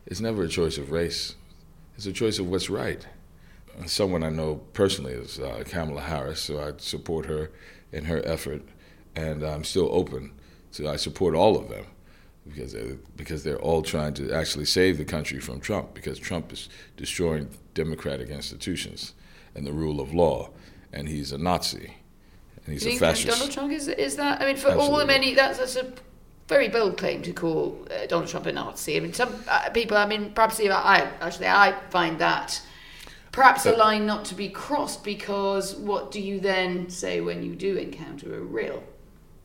It's 0.08 0.20
never 0.20 0.44
a 0.44 0.48
choice 0.50 0.78
of 0.78 0.92
race. 0.92 1.36
It's 1.96 2.06
a 2.06 2.12
choice 2.12 2.38
of 2.38 2.48
what's 2.48 2.70
right. 2.70 3.08
Someone 3.86 4.24
I 4.24 4.30
know 4.30 4.56
personally 4.74 5.14
is 5.14 5.40
uh, 5.40 5.64
Kamala 5.66 6.02
Harris, 6.02 6.42
so 6.42 6.60
I 6.60 6.74
support 6.80 7.28
her 7.28 7.50
in 7.94 8.04
her 8.06 8.22
effort, 8.26 8.62
and 9.16 9.42
I'm 9.42 9.64
still 9.64 9.88
open. 9.90 10.34
So 10.72 10.90
I 10.90 10.98
support 10.98 11.34
all 11.34 11.58
of 11.58 11.70
them 11.70 11.86
because 12.48 12.74
they're, 12.74 12.98
because 13.16 13.44
they're 13.44 13.60
all 13.60 13.82
trying 13.82 14.14
to 14.16 14.32
actually 14.34 14.66
save 14.66 14.98
the 14.98 15.06
country 15.06 15.40
from 15.40 15.60
Trump 15.60 15.94
because 15.94 16.20
Trump 16.20 16.52
is 16.52 16.70
destroying 16.98 17.50
democratic 17.74 18.30
institutions 18.30 19.14
and 19.56 19.66
the 19.66 19.74
rule 19.74 20.00
of 20.00 20.14
law, 20.14 20.50
and 20.94 21.08
he's 21.08 21.32
a 21.32 21.38
Nazi, 21.38 21.94
and 22.66 22.74
he's 22.74 22.86
you 22.86 22.94
a 22.94 22.98
fascist. 22.98 23.28
Donald 23.28 23.52
Trump 23.52 23.72
is 23.72 23.88
is 23.88 24.16
that? 24.16 24.42
I 24.42 24.46
mean, 24.46 24.56
for 24.56 24.70
Absolutely. 24.70 24.88
all 24.88 24.98
the 24.98 25.06
many 25.06 25.34
that's, 25.34 25.60
that's 25.60 25.76
a 25.76 25.92
very 26.48 26.70
bold 26.70 26.98
claim 26.98 27.22
to 27.24 27.34
call 27.34 27.88
uh, 27.92 28.06
Donald 28.08 28.30
Trump 28.30 28.46
a 28.46 28.52
Nazi. 28.52 28.98
I 28.98 29.00
mean, 29.00 29.14
some 29.14 29.34
uh, 29.48 29.70
people. 29.70 29.98
I 29.98 30.06
mean, 30.06 30.32
perhaps 30.34 30.60
even 30.60 30.74
I 30.74 31.10
actually 31.22 31.48
I 31.48 31.76
find 31.90 32.20
that. 32.20 32.62
Perhaps 33.32 33.66
a 33.66 33.72
line 33.78 34.06
not 34.06 34.26
to 34.26 34.36
be 34.36 34.50
crossed 34.50 35.06
because 35.06 35.74
what 35.76 36.12
do 36.12 36.20
you 36.20 36.42
then 36.42 36.90
say 36.90 37.22
when 37.22 37.42
you 37.44 37.56
do 37.56 37.78
encounter 37.78 38.36
a 38.36 38.42
real 38.42 38.84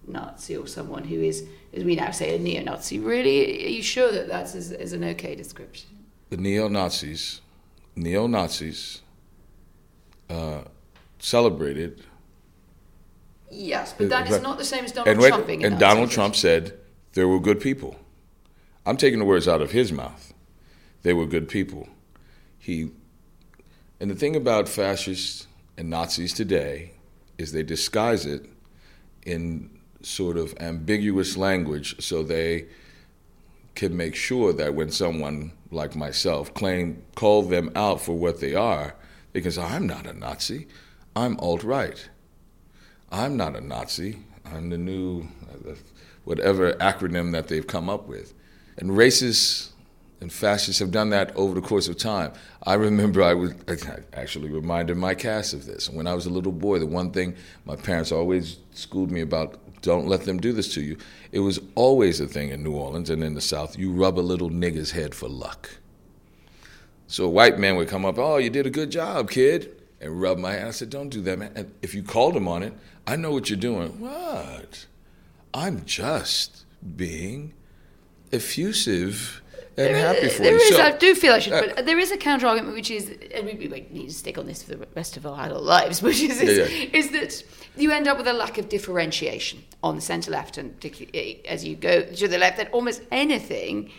Nazi 0.06 0.56
or 0.56 0.66
someone 0.66 1.04
who 1.04 1.20
is, 1.20 1.46
as 1.72 1.84
we 1.84 1.96
now 1.96 2.10
say, 2.10 2.36
a 2.36 2.38
neo 2.38 2.62
Nazi. 2.62 2.98
Really, 2.98 3.66
are 3.66 3.68
you 3.68 3.82
sure 3.82 4.12
that 4.12 4.28
that 4.28 4.54
is, 4.54 4.72
is 4.72 4.92
an 4.92 5.04
okay 5.04 5.34
description? 5.34 5.88
The 6.30 6.36
neo 6.36 6.68
Nazis, 6.68 7.40
neo 7.94 8.26
Nazis, 8.26 9.02
uh, 10.28 10.62
celebrated. 11.18 12.02
Yes, 13.50 13.94
but 13.96 14.08
that 14.08 14.28
is 14.30 14.42
not 14.42 14.58
the 14.58 14.64
same 14.64 14.84
as 14.84 14.92
Donald 14.92 15.16
and 15.16 15.26
Trump 15.26 15.46
being 15.46 15.64
And 15.64 15.78
Donald 15.78 16.10
Trump 16.10 16.34
said 16.34 16.74
there 17.12 17.28
were 17.28 17.38
good 17.38 17.60
people. 17.60 17.96
I'm 18.84 18.96
taking 18.96 19.18
the 19.18 19.24
words 19.24 19.48
out 19.48 19.62
of 19.62 19.70
his 19.70 19.92
mouth. 19.92 20.34
They 21.02 21.12
were 21.12 21.26
good 21.26 21.48
people. 21.48 21.88
He, 22.58 22.90
and 24.00 24.10
the 24.10 24.14
thing 24.14 24.34
about 24.34 24.68
fascists 24.68 25.46
and 25.76 25.90
Nazis 25.90 26.32
today 26.32 26.92
is 27.38 27.52
they 27.52 27.62
disguise 27.62 28.26
it 28.26 28.46
in 29.24 29.75
sort 30.02 30.36
of 30.36 30.54
ambiguous 30.60 31.36
language 31.36 32.00
so 32.02 32.22
they 32.22 32.66
can 33.74 33.96
make 33.96 34.14
sure 34.14 34.52
that 34.52 34.74
when 34.74 34.90
someone 34.90 35.52
like 35.70 35.94
myself 35.94 36.52
claim 36.54 37.02
call 37.14 37.42
them 37.42 37.70
out 37.74 38.00
for 38.00 38.16
what 38.16 38.40
they 38.40 38.54
are, 38.54 38.94
they 39.32 39.40
can 39.40 39.50
say, 39.50 39.62
I'm 39.62 39.86
not 39.86 40.06
a 40.06 40.12
Nazi. 40.12 40.66
I'm 41.14 41.38
alt 41.40 41.62
right. 41.62 42.08
I'm 43.10 43.36
not 43.36 43.56
a 43.56 43.60
Nazi. 43.60 44.18
I'm 44.44 44.70
the 44.70 44.78
new, 44.78 45.28
whatever 46.24 46.72
acronym 46.74 47.32
that 47.32 47.48
they've 47.48 47.66
come 47.66 47.90
up 47.90 48.06
with. 48.06 48.32
And 48.78 48.90
racists 48.90 49.70
and 50.20 50.32
fascists 50.32 50.78
have 50.80 50.90
done 50.90 51.10
that 51.10 51.34
over 51.36 51.54
the 51.54 51.60
course 51.60 51.88
of 51.88 51.96
time. 51.96 52.32
I 52.62 52.74
remember 52.74 53.22
I 53.22 53.34
was 53.34 53.54
I 53.68 53.76
actually 54.14 54.50
reminded 54.50 54.96
my 54.96 55.14
cast 55.14 55.52
of 55.52 55.66
this. 55.66 55.90
When 55.90 56.06
I 56.06 56.14
was 56.14 56.26
a 56.26 56.30
little 56.30 56.52
boy, 56.52 56.78
the 56.78 56.86
one 56.86 57.10
thing 57.10 57.36
my 57.64 57.76
parents 57.76 58.12
always 58.12 58.58
schooled 58.72 59.10
me 59.10 59.20
about 59.20 59.58
don't 59.86 60.08
let 60.08 60.24
them 60.24 60.38
do 60.38 60.52
this 60.52 60.74
to 60.74 60.82
you. 60.82 60.98
It 61.32 61.40
was 61.40 61.60
always 61.74 62.20
a 62.20 62.26
thing 62.26 62.50
in 62.50 62.62
New 62.62 62.72
Orleans 62.72 63.08
and 63.08 63.24
in 63.24 63.34
the 63.34 63.40
South. 63.40 63.78
You 63.78 63.92
rub 63.92 64.18
a 64.18 64.20
little 64.20 64.50
nigger's 64.50 64.90
head 64.90 65.14
for 65.14 65.28
luck. 65.28 65.70
So 67.06 67.24
a 67.24 67.30
white 67.30 67.58
man 67.58 67.76
would 67.76 67.88
come 67.88 68.04
up, 68.04 68.18
oh, 68.18 68.36
you 68.38 68.50
did 68.50 68.66
a 68.66 68.70
good 68.70 68.90
job, 68.90 69.30
kid, 69.30 69.80
and 70.00 70.20
rub 70.20 70.38
my 70.38 70.54
hand. 70.54 70.68
I 70.68 70.72
said, 70.72 70.90
don't 70.90 71.08
do 71.08 71.22
that, 71.22 71.38
man. 71.38 71.52
And 71.54 71.72
if 71.80 71.94
you 71.94 72.02
called 72.02 72.36
him 72.36 72.48
on 72.48 72.62
it, 72.62 72.74
I 73.06 73.14
know 73.14 73.30
what 73.30 73.48
you're 73.48 73.58
doing. 73.58 74.00
What? 74.00 74.86
I'm 75.54 75.84
just 75.84 76.64
being 76.96 77.54
effusive 78.32 79.40
and 79.78 79.86
There 79.88 79.96
happy 79.98 80.18
is- 80.26 80.34
for 80.36 80.42
there 80.42 80.52
you. 80.52 80.58
is- 80.58 80.76
So- 80.76 80.82
I 80.82 80.92
do 80.92 81.14
feel 81.14 81.32
I 81.34 81.38
should, 81.38 81.52
uh, 81.52 81.62
but 81.74 81.86
there 81.86 81.98
is 81.98 82.10
a 82.10 82.16
counter 82.16 82.46
argument, 82.46 82.74
which 82.74 82.90
is, 82.90 83.10
and 83.34 83.44
we, 83.46 83.54
we 83.54 83.86
need 83.90 84.08
to 84.08 84.14
stick 84.14 84.38
on 84.38 84.46
this 84.46 84.62
for 84.62 84.74
the 84.74 84.86
rest 84.96 85.16
of 85.16 85.26
our 85.26 85.38
adult 85.46 85.62
lives, 85.64 86.00
which 86.06 86.20
is, 86.20 86.42
Yeah, 86.42 86.48
is, 86.50 86.58
yeah. 86.70 86.88
is 86.92 87.10
that 87.10 87.44
you 87.76 87.90
end 87.92 88.08
up 88.08 88.16
with 88.16 88.26
a 88.26 88.32
lack 88.32 88.56
of 88.58 88.68
differentiation 88.68 89.62
on 89.82 89.96
the 89.96 90.00
centre 90.02 90.30
left, 90.30 90.56
and 90.56 90.74
particularly 90.74 91.42
as 91.46 91.64
you 91.64 91.76
go 91.76 92.00
to 92.02 92.28
the 92.28 92.38
left, 92.38 92.56
that 92.56 92.72
almost 92.72 93.02
anything 93.12 93.90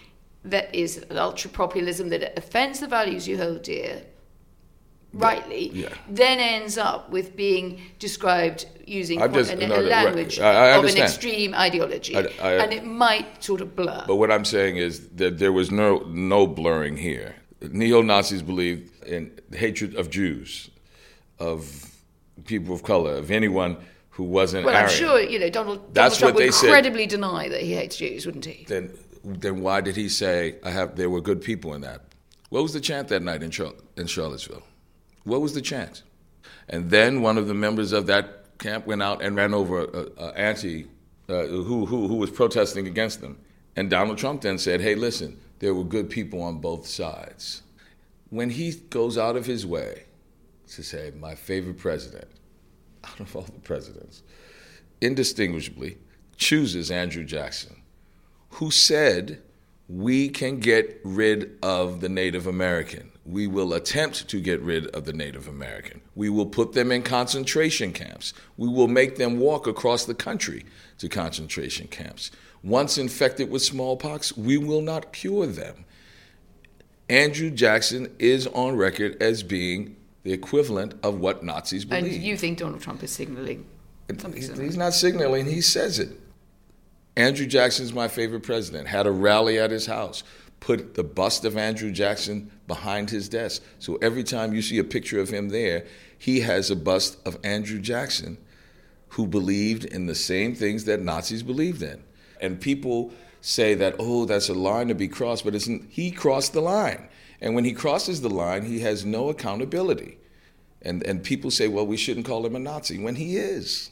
that 0.44 0.74
is 0.74 0.98
an 1.10 1.18
ultra 1.18 1.50
populism 1.50 2.10
that 2.10 2.38
offends 2.38 2.80
the 2.80 2.88
values 2.88 3.28
you 3.28 3.38
hold 3.38 3.62
dear, 3.64 4.02
rightly, 5.14 5.70
yeah. 5.74 5.90
then 6.10 6.40
ends 6.40 6.78
up 6.78 7.10
with 7.10 7.36
being 7.36 7.82
described 8.00 8.66
using 8.86 9.20
just- 9.34 9.52
a, 9.52 9.68
no, 9.68 9.80
a 9.80 9.82
language 9.82 10.40
right. 10.40 10.72
Of 10.78 10.86
an 10.86 10.98
extreme 10.98 11.54
ideology, 11.54 12.16
I- 12.16 12.30
I- 12.42 12.54
and 12.64 12.74
it 12.74 12.86
might 12.86 13.44
sort 13.44 13.62
of 13.62 13.76
blur. 13.76 14.04
But 14.08 14.16
what 14.18 14.32
I'm 14.32 14.46
saying 14.46 14.78
is 14.78 15.08
that 15.16 15.40
there 15.40 15.52
was 15.52 15.72
no 15.72 16.00
no 16.08 16.48
blurring 16.48 16.98
here. 16.98 17.36
Neo 17.62 18.02
Nazis 18.02 18.42
believed 18.42 19.04
in 19.06 19.32
hatred 19.52 19.96
of 19.96 20.10
Jews, 20.10 20.70
of 21.40 21.92
people 22.46 22.74
of 22.76 22.84
color, 22.84 23.16
of 23.16 23.32
anyone 23.32 23.78
who 24.12 24.24
wasn't 24.24 24.66
Well, 24.66 24.76
I'm 24.76 24.90
sure 24.90 25.20
you 25.20 25.40
know 25.40 25.50
Donald. 25.50 25.78
Donald 25.80 25.94
That's 25.94 26.18
Trump 26.18 26.36
would 26.36 26.54
said. 26.54 26.68
incredibly 26.68 27.08
deny 27.08 27.50
that 27.50 27.62
he 27.62 27.74
hates 27.74 27.98
Jews, 27.98 28.26
wouldn't 28.26 28.46
he? 28.46 28.66
Then 28.68 28.92
then 29.24 29.62
why 29.62 29.82
did 29.82 29.96
he 29.96 30.08
say 30.10 30.56
I 30.64 30.70
have 30.72 30.96
there 30.96 31.10
were 31.10 31.22
good 31.22 31.42
people 31.42 31.74
in 31.74 31.82
that? 31.82 32.02
What 32.50 32.64
was 32.64 32.74
the 32.74 32.80
chant 32.80 33.10
that 33.10 33.22
night 33.24 33.44
in 33.44 33.52
Char- 33.52 33.74
in 33.98 34.08
Charlottesville? 34.08 34.64
What 35.28 35.42
was 35.42 35.54
the 35.54 35.62
chant? 35.62 36.04
And 36.70 36.90
then 36.90 37.22
one 37.22 37.38
of 37.38 37.48
the 37.48 37.54
members 37.54 37.92
of 37.92 38.08
that 38.08 38.58
camp 38.58 38.88
went 38.88 39.04
out 39.04 39.22
and 39.22 39.36
ran 39.36 39.54
over 39.54 39.84
a, 39.84 40.08
a 40.18 40.28
anti 40.38 40.88
uh, 41.30 41.46
who, 41.46 41.86
who 41.86 42.08
who 42.08 42.16
was 42.16 42.32
protesting 42.32 42.88
against 42.88 43.22
them. 43.22 43.38
And 43.76 43.90
Donald 43.90 44.18
Trump 44.18 44.42
then 44.42 44.58
said, 44.58 44.82
"Hey, 44.82 44.96
listen, 44.96 45.38
there 45.60 45.74
were 45.74 45.84
good 45.84 46.10
people 46.10 46.42
on 46.42 46.60
both 46.60 46.88
sides." 46.88 47.64
When 48.30 48.50
he 48.50 48.72
goes 48.72 49.18
out 49.18 49.36
of 49.36 49.46
his 49.46 49.66
way 49.66 50.04
to 50.70 50.84
say, 50.84 51.12
"My 51.20 51.36
favorite 51.36 51.78
president," 51.78 52.28
out 53.04 53.20
of 53.20 53.36
all 53.36 53.44
the 53.44 53.60
presidents, 53.60 54.24
indistinguishably 55.02 55.98
chooses 56.38 56.92
Andrew 56.92 57.24
Jackson, 57.24 57.82
who 58.52 58.72
said, 58.72 59.42
We 59.90 60.30
can 60.30 60.60
get 60.60 61.00
rid 61.04 61.58
of 61.62 62.02
the 62.02 62.10
Native 62.10 62.48
American. 62.48 63.12
We 63.28 63.46
will 63.46 63.74
attempt 63.74 64.30
to 64.30 64.40
get 64.40 64.62
rid 64.62 64.88
of 64.96 65.04
the 65.04 65.12
Native 65.12 65.50
American. 65.50 66.00
We 66.16 66.30
will 66.30 66.46
put 66.46 66.72
them 66.72 66.94
in 66.94 67.04
concentration 67.04 67.92
camps. 67.92 68.34
We 68.56 68.70
will 68.70 68.88
make 68.88 69.18
them 69.18 69.38
walk 69.38 69.68
across 69.68 70.06
the 70.06 70.16
country 70.16 70.66
to 71.00 71.10
concentration 71.10 71.88
camps. 71.88 72.32
Once 72.64 72.98
infected 72.98 73.52
with 73.52 73.62
smallpox, 73.62 74.38
we 74.38 74.58
will 74.58 74.82
not 74.82 75.12
cure 75.12 75.46
them. 75.46 75.84
Andrew 77.10 77.52
Jackson 77.52 78.16
is 78.18 78.48
on 78.48 78.78
record 78.78 79.22
as 79.22 79.44
being 79.44 79.98
the 80.24 80.32
equivalent 80.32 80.94
of 81.04 81.20
what 81.20 81.44
Nazis 81.44 81.84
believe. 81.84 82.14
And 82.14 82.24
you 82.24 82.38
think 82.38 82.60
Donald 82.60 82.82
Trump 82.82 83.04
is 83.04 83.12
signalling 83.12 83.66
something 84.18 84.42
similar? 84.42 84.64
he's 84.64 84.78
not 84.78 84.94
signaling, 84.94 85.46
he 85.46 85.62
says 85.62 86.00
it. 86.00 86.18
Andrew 87.18 87.46
Jackson 87.46 87.84
is 87.84 87.94
my 87.94 88.08
favorite 88.08 88.44
president. 88.44 88.88
Had 88.88 89.08
a 89.08 89.12
rally 89.12 89.58
at 89.58 89.72
his 89.72 89.86
house, 89.86 90.24
put 90.60 90.96
the 90.96 91.04
bust 91.04 91.46
of 91.46 91.58
Andrew 91.58 91.92
Jackson 91.92 92.52
behind 92.68 93.10
his 93.10 93.30
desk. 93.30 93.64
So 93.80 93.96
every 93.98 94.24
time 94.24 94.54
you 94.54 94.62
see 94.62 94.78
a 94.80 94.84
picture 94.84 95.20
of 95.20 95.30
him 95.30 95.50
there, 95.50 95.86
he 96.18 96.42
has 96.42 96.72
a 96.72 96.76
bust 96.76 97.18
of 97.26 97.38
Andrew 97.44 97.80
Jackson 97.80 98.38
who 99.10 99.28
believed 99.28 99.86
in 99.86 100.06
the 100.08 100.16
same 100.16 100.56
things 100.56 100.86
that 100.86 101.02
Nazis 101.02 101.44
believed 101.44 101.82
in. 101.82 102.04
And 102.42 102.60
people 102.60 103.12
say 103.42 103.74
that, 103.76 103.96
oh, 104.00 104.26
that's 104.26 104.50
a 104.50 104.54
line 104.54 104.88
to 104.90 104.96
be 104.96 105.08
crossed, 105.08 105.46
but 105.46 105.56
it's, 105.56 105.70
he 105.90 106.12
crossed 106.12 106.54
the 106.54 106.62
line. 106.62 107.08
And 107.40 107.56
when 107.56 107.66
he 107.66 107.72
crosses 107.72 108.22
the 108.22 108.30
line, 108.30 108.66
he 108.66 108.80
has 108.80 109.06
no 109.06 109.30
accountability. 109.30 110.18
And, 110.82 111.04
and 111.04 111.24
people 111.24 111.52
say, 111.52 111.68
well, 111.68 111.86
we 111.86 111.98
shouldn't 111.98 112.26
call 112.26 112.46
him 112.46 112.56
a 112.56 112.60
Nazi, 112.60 113.00
when 113.00 113.16
he 113.16 113.38
is. 113.38 113.92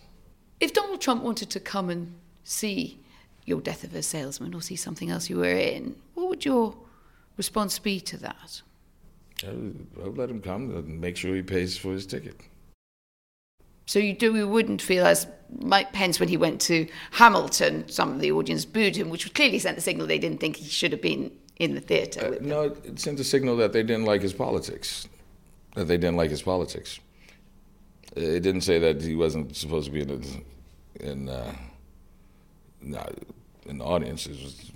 If 0.59 0.73
Donald 0.73 1.01
Trump 1.01 1.23
wanted 1.23 1.49
to 1.51 1.59
come 1.59 1.89
and 1.89 2.15
see 2.43 2.99
your 3.45 3.61
death 3.61 3.83
of 3.83 3.93
a 3.93 4.01
salesman 4.01 4.53
or 4.53 4.61
see 4.61 4.75
something 4.75 5.09
else 5.09 5.29
you 5.29 5.37
were 5.37 5.45
in, 5.45 5.95
what 6.25 6.31
would 6.31 6.45
your 6.45 6.75
response 7.37 7.77
be 7.77 7.99
to 7.99 8.17
that? 8.17 8.63
I'll 9.43 10.11
let 10.11 10.27
him 10.27 10.41
come 10.41 10.75
and 10.75 10.99
make 10.99 11.17
sure 11.17 11.35
he 11.35 11.43
pays 11.43 11.77
for 11.77 11.91
his 11.91 12.07
ticket. 12.07 12.41
So 13.85 13.99
you 13.99 14.13
do 14.13 14.35
you 14.35 14.47
wouldn't 14.47 14.81
feel 14.81 15.05
as 15.05 15.27
Mike 15.59 15.93
Pence 15.93 16.19
when 16.19 16.29
he 16.29 16.37
went 16.37 16.59
to 16.61 16.87
Hamilton, 17.11 17.87
some 17.87 18.13
of 18.13 18.21
the 18.21 18.31
audience 18.31 18.65
booed 18.65 18.95
him, 18.95 19.11
which 19.11 19.31
clearly 19.35 19.59
sent 19.59 19.75
the 19.75 19.83
signal 19.83 20.07
they 20.07 20.17
didn't 20.17 20.39
think 20.39 20.55
he 20.55 20.67
should 20.67 20.91
have 20.91 21.01
been 21.01 21.31
in 21.57 21.75
the 21.75 21.79
theatre. 21.79 22.25
Uh, 22.25 22.37
no, 22.41 22.63
it 22.83 22.99
sent 22.99 23.19
a 23.19 23.23
signal 23.23 23.55
that 23.57 23.71
they 23.71 23.83
didn't 23.83 24.05
like 24.05 24.23
his 24.23 24.33
politics. 24.33 25.07
That 25.75 25.85
they 25.85 25.97
didn't 25.97 26.17
like 26.17 26.31
his 26.31 26.41
politics. 26.41 26.99
It 28.15 28.39
didn't 28.39 28.61
say 28.61 28.79
that 28.79 29.03
he 29.03 29.15
wasn't 29.15 29.55
supposed 29.55 29.85
to 29.85 29.91
be 29.91 30.01
in 30.01 30.07
the, 30.07 30.41
in, 31.01 31.29
uh, 31.29 31.53
not 32.81 33.13
in 33.65 33.77
the 33.77 33.85
audience. 33.85 34.27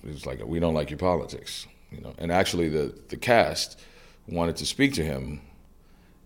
Was 0.03 0.25
like 0.25 0.43
we 0.45 0.59
don't 0.59 0.73
like 0.73 0.89
your 0.89 0.99
politics, 0.99 1.67
you 1.91 2.01
know. 2.01 2.13
And 2.17 2.31
actually, 2.31 2.69
the 2.69 2.93
the 3.09 3.17
cast 3.17 3.79
wanted 4.27 4.55
to 4.57 4.65
speak 4.65 4.93
to 4.93 5.03
him, 5.03 5.41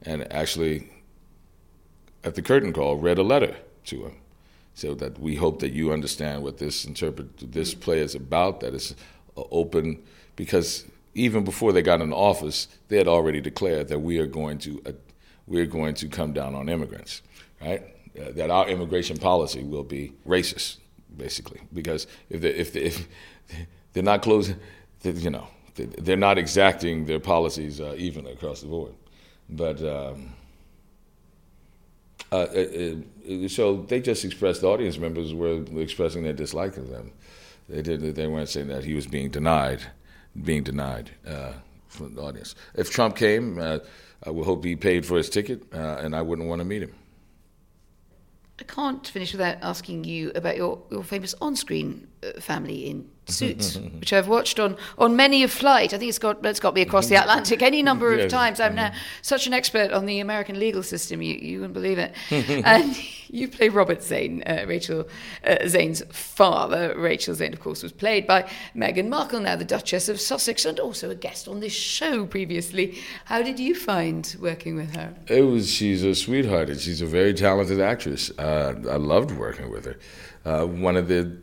and 0.04 0.32
actually, 0.32 0.90
at 2.24 2.36
the 2.36 2.42
curtain 2.42 2.74
call, 2.74 2.98
read 2.98 3.18
a 3.18 3.24
letter 3.24 3.56
to 3.86 4.06
him, 4.06 4.18
so 4.74 4.94
that 4.96 5.20
we 5.20 5.36
hope 5.36 5.60
that 5.60 5.74
you 5.74 5.92
understand 5.92 6.44
what 6.44 6.58
this 6.58 6.86
interpret 6.86 7.52
this 7.52 7.74
play 7.74 8.00
is 8.00 8.16
about. 8.16 8.60
That 8.62 8.74
it's 8.74 8.96
uh, 9.38 9.44
open 9.52 10.04
because 10.36 10.86
even 11.16 11.44
before 11.44 11.72
they 11.72 11.82
got 11.82 12.02
in 12.02 12.12
office, 12.12 12.68
they 12.88 12.98
had 12.98 13.08
already 13.08 13.42
declared 13.42 13.88
that 13.90 14.00
we 14.00 14.18
are 14.20 14.28
going 14.28 14.58
to 14.60 14.82
uh, 14.86 14.92
we're 15.48 15.66
going 15.66 15.94
to 15.96 16.08
come 16.08 16.34
down 16.34 16.56
on 16.56 16.70
immigrants, 16.70 17.22
right? 17.62 17.84
Uh, 18.20 18.32
that 18.32 18.50
our 18.50 18.68
immigration 18.70 19.18
policy 19.18 19.64
will 19.64 19.84
be 19.84 20.14
racist, 20.28 20.78
basically, 21.16 21.62
because 21.74 22.08
if 22.30 22.42
they, 22.42 22.50
if 22.50 22.74
they, 22.74 22.82
if 22.82 23.08
they're 23.94 24.04
not 24.04 24.22
closing, 24.22 24.60
you 25.04 25.30
know, 25.30 25.48
they're 25.76 26.18
not 26.18 26.38
exacting 26.38 27.06
their 27.06 27.20
policies 27.20 27.82
uh, 27.82 27.96
even 27.98 28.28
across 28.28 28.62
the 28.62 28.68
board, 28.68 28.94
but. 29.50 29.82
Um, 29.84 30.34
uh, 32.34 32.48
uh, 32.56 32.96
uh, 33.46 33.48
so 33.48 33.84
they 33.88 34.02
just 34.02 34.26
expressed 34.26 34.62
the 34.62 34.68
audience 34.68 34.98
members 34.98 35.36
were 35.36 35.64
expressing 35.80 36.24
their 36.24 36.34
dislike 36.34 36.78
of 36.78 36.90
them. 36.90 37.12
They 37.70 37.84
did. 37.84 38.02
They 38.16 38.26
weren't 38.26 38.50
saying 38.50 38.70
that 38.70 38.84
he 38.84 38.96
was 38.96 39.06
being 39.06 39.30
denied, 39.30 39.84
being 40.42 40.64
denied 40.64 41.12
uh, 41.28 41.54
from 41.88 42.16
the 42.16 42.22
audience. 42.24 42.56
If 42.74 42.90
Trump 42.90 43.16
came, 43.16 43.60
uh, 43.60 43.80
I 44.26 44.32
would 44.32 44.46
hope 44.46 44.66
he 44.66 44.76
paid 44.76 45.06
for 45.06 45.18
his 45.18 45.30
ticket, 45.30 45.62
and 45.72 46.16
I 46.16 46.24
wouldn't 46.24 46.48
want 46.48 46.60
to 46.60 46.66
meet 46.66 46.82
him. 46.82 46.96
I 48.60 48.64
can't 48.64 49.06
finish 49.08 49.32
without 49.32 49.58
asking 49.62 50.04
you 50.04 50.32
about 50.36 50.58
your, 50.58 50.82
your 50.92 51.04
famous 51.04 51.34
on-screen 51.42 52.08
uh, 52.24 52.40
family 52.40 52.90
in 52.90 53.10
Suits, 53.26 53.78
which 54.00 54.14
I've 54.14 54.28
watched 54.28 54.60
on, 54.60 54.78
on 54.98 55.16
many 55.16 55.44
a 55.44 55.48
flight. 55.48 55.94
I 55.94 55.98
think 55.98 56.10
it's 56.10 56.20
got 56.20 56.46
it's 56.46 56.60
got 56.60 56.74
me 56.74 56.82
across 56.82 57.08
the 57.08 57.16
Atlantic 57.22 57.62
any 57.62 57.82
number 57.82 58.14
of 58.14 58.30
times. 58.30 58.60
I'm 58.60 58.76
now 58.76 58.92
such 59.22 59.48
an 59.48 59.54
expert 59.54 59.92
on 59.92 60.06
the 60.06 60.20
American 60.20 60.60
legal 60.60 60.84
system, 60.84 61.22
you, 61.22 61.36
you 61.36 61.60
wouldn't 61.60 61.74
believe 61.74 61.98
it. 61.98 62.14
and 62.66 62.96
you 63.30 63.48
play 63.48 63.70
Robert 63.70 64.04
Zane, 64.04 64.44
uh, 64.46 64.66
Rachel 64.68 65.08
uh, 65.46 65.68
Zane's 65.68 66.04
father. 66.12 66.94
Rachel 66.98 67.34
Zane, 67.34 67.54
of 67.54 67.60
course, 67.60 67.82
was 67.82 67.92
played 67.92 68.28
by 68.28 68.44
Meghan 68.76 69.08
Markle, 69.08 69.40
now 69.40 69.56
the 69.56 69.66
Duchess 69.66 70.08
of 70.08 70.22
Sussex, 70.22 70.66
and 70.66 70.80
also 70.80 71.10
a 71.10 71.16
guest 71.16 71.48
on 71.48 71.60
this 71.60 71.74
show 71.74 72.26
previously. 72.26 73.00
How 73.26 73.42
did 73.42 73.60
you 73.60 73.74
find 73.74 74.36
working 74.40 74.76
with 74.76 74.96
her? 74.96 75.16
It 75.28 75.42
was. 75.42 75.72
She's 75.72 76.04
a 76.04 76.14
sweetheart, 76.14 76.70
and 76.70 76.80
she's 76.80 77.02
a 77.02 77.08
very 77.08 77.34
talented 77.34 77.82
actress. 77.82 78.30
Uh, 78.38 78.76
I 78.90 78.98
loved 78.98 79.32
working 79.32 79.72
with 79.72 79.86
her. 79.86 79.98
Uh, 80.46 80.68
one 80.68 80.98
of 80.98 81.08
the 81.08 81.38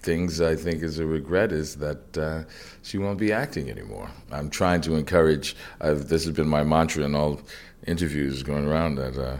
things 0.00 0.40
I 0.40 0.56
think 0.56 0.82
is 0.82 0.98
a 0.98 1.06
regret 1.06 1.52
is 1.52 1.76
that 1.76 2.18
uh, 2.18 2.44
she 2.82 2.98
won't 2.98 3.18
be 3.18 3.32
acting 3.32 3.70
anymore. 3.70 4.10
I'm 4.30 4.50
trying 4.50 4.80
to 4.82 4.94
encourage. 4.94 5.56
I've, 5.80 6.08
this 6.08 6.24
has 6.24 6.34
been 6.34 6.48
my 6.48 6.64
mantra 6.64 7.04
in 7.04 7.14
all 7.14 7.40
interviews 7.86 8.42
going 8.42 8.66
around 8.66 8.96
that 8.96 9.18
uh, 9.18 9.38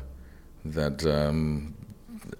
that 0.65 1.05
um, 1.07 1.75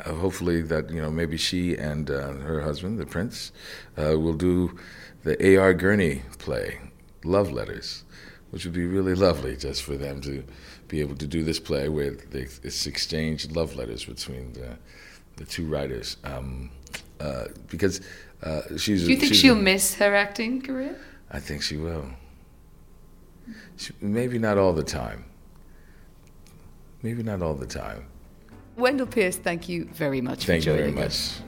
hopefully 0.05 0.63
that 0.63 0.91
you 0.91 1.01
know 1.01 1.11
maybe 1.11 1.37
she 1.37 1.77
and 1.77 2.11
uh, 2.11 2.33
her 2.33 2.61
husband, 2.61 2.99
the 2.99 3.07
prince, 3.07 3.53
uh, 3.99 4.19
will 4.19 4.35
do 4.35 4.79
the 5.23 5.43
A.R. 5.47 5.75
Gurney 5.75 6.23
play, 6.39 6.81
Love 7.25 7.51
Letters, 7.53 8.05
which 8.51 8.65
would 8.65 8.75
be 8.75 8.87
really 8.87 9.15
lovely 9.15 9.57
just 9.57 9.83
for 9.83 9.97
them 9.97 10.21
to 10.23 10.45
be 10.89 11.01
able 11.01 11.17
to 11.17 11.27
do 11.27 11.43
this 11.43 11.59
play 11.59 11.89
where 11.89 12.11
they, 12.11 12.47
it's 12.63 12.87
exchanged 12.87 13.57
love 13.57 13.75
letters 13.75 14.05
between 14.05 14.53
the, 14.53 14.77
the 15.37 15.45
two 15.45 15.67
writers. 15.67 16.19
Um, 16.25 16.71
uh, 17.21 17.47
because 17.69 18.01
uh, 18.43 18.63
she's. 18.77 19.05
Do 19.05 19.11
you 19.11 19.17
think 19.17 19.35
she'll 19.35 19.55
miss 19.55 19.95
her 19.97 20.15
acting 20.15 20.63
career? 20.63 20.99
I 21.31 21.41
think 21.41 21.63
she 21.63 21.77
will. 21.77 22.07
She, 23.77 23.93
maybe 24.01 24.39
not 24.39 24.59
all 24.59 24.73
the 24.73 24.85
time. 24.85 25.25
Maybe 27.03 27.23
not 27.23 27.43
all 27.43 27.55
the 27.55 27.67
time. 27.67 28.07
Wendell 28.77 29.07
Pierce, 29.07 29.37
thank 29.37 29.69
you 29.69 29.85
very 29.93 30.21
much 30.21 30.47
thank 30.47 30.63
for 30.63 30.71
joining 30.71 30.89
you 30.89 30.95
very 30.95 31.05
much. 31.05 31.41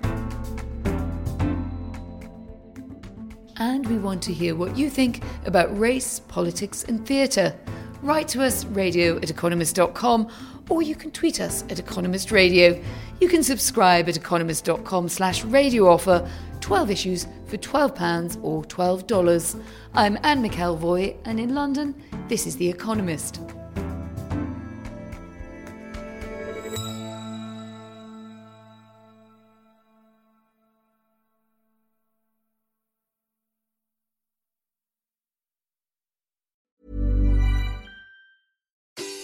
And 3.59 3.87
we 3.88 3.96
want 3.98 4.22
to 4.24 4.35
hear 4.35 4.55
what 4.55 4.76
you 4.76 4.90
think 4.90 5.22
about 5.46 5.76
race, 5.79 6.20
politics, 6.20 6.85
and 6.85 7.07
theatre. 7.07 7.57
Write 8.03 8.29
to 8.29 8.43
us, 8.43 8.65
radio 8.67 9.17
at 9.19 9.31
economist.com, 9.31 10.29
or 10.69 10.83
you 10.83 10.95
can 10.95 11.11
tweet 11.11 11.41
us 11.41 11.65
at 11.71 11.79
Economist 11.79 12.31
Radio. 12.31 12.83
You 13.21 13.29
can 13.29 13.43
subscribe 13.43 14.09
at 14.09 14.17
economist.com 14.17 15.09
slash 15.09 15.45
radio 15.45 15.89
offer, 15.89 16.29
12 16.61 16.91
issues 16.91 17.27
for 17.47 17.57
£12 17.57 18.39
or 18.43 18.63
$12. 18.65 19.63
I'm 19.95 20.19
Anne 20.23 20.43
McElvoy, 20.43 21.17
and 21.25 21.41
in 21.41 21.55
London, 21.55 21.95
this 22.29 22.47
is 22.47 22.57
The 22.57 22.69
Economist. 22.69 23.41